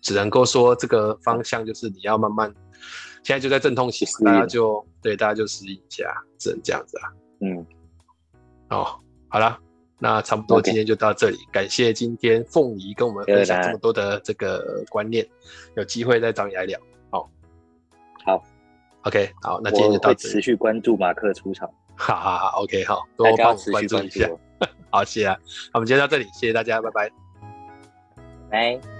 [0.07, 2.49] 只能够说这个方向就是你要慢慢，
[3.23, 6.05] 现在就在阵痛期，大家就对大家就适应一下，
[6.39, 7.11] 只能这样子啊。
[7.41, 7.65] 嗯，
[8.69, 8.87] 哦，
[9.27, 9.59] 好了，
[9.99, 15.27] 那差不多今天就到这里.感谢今天凤仪跟我们分享这么多的这个观念，
[15.75, 16.79] 有机会再找你来聊。
[17.11, 17.29] 好，
[18.25, 18.41] 好
[19.01, 20.33] ，OK，好，那今天就到这里。
[20.35, 21.69] 持续关注马克出场。
[21.97, 24.29] 好好好，OK，好，多帮我关注一下。
[24.89, 25.37] 好，谢谢啊，
[25.73, 27.11] 那我们今天到这里，谢谢大家，拜拜。
[28.49, 28.96] 拜。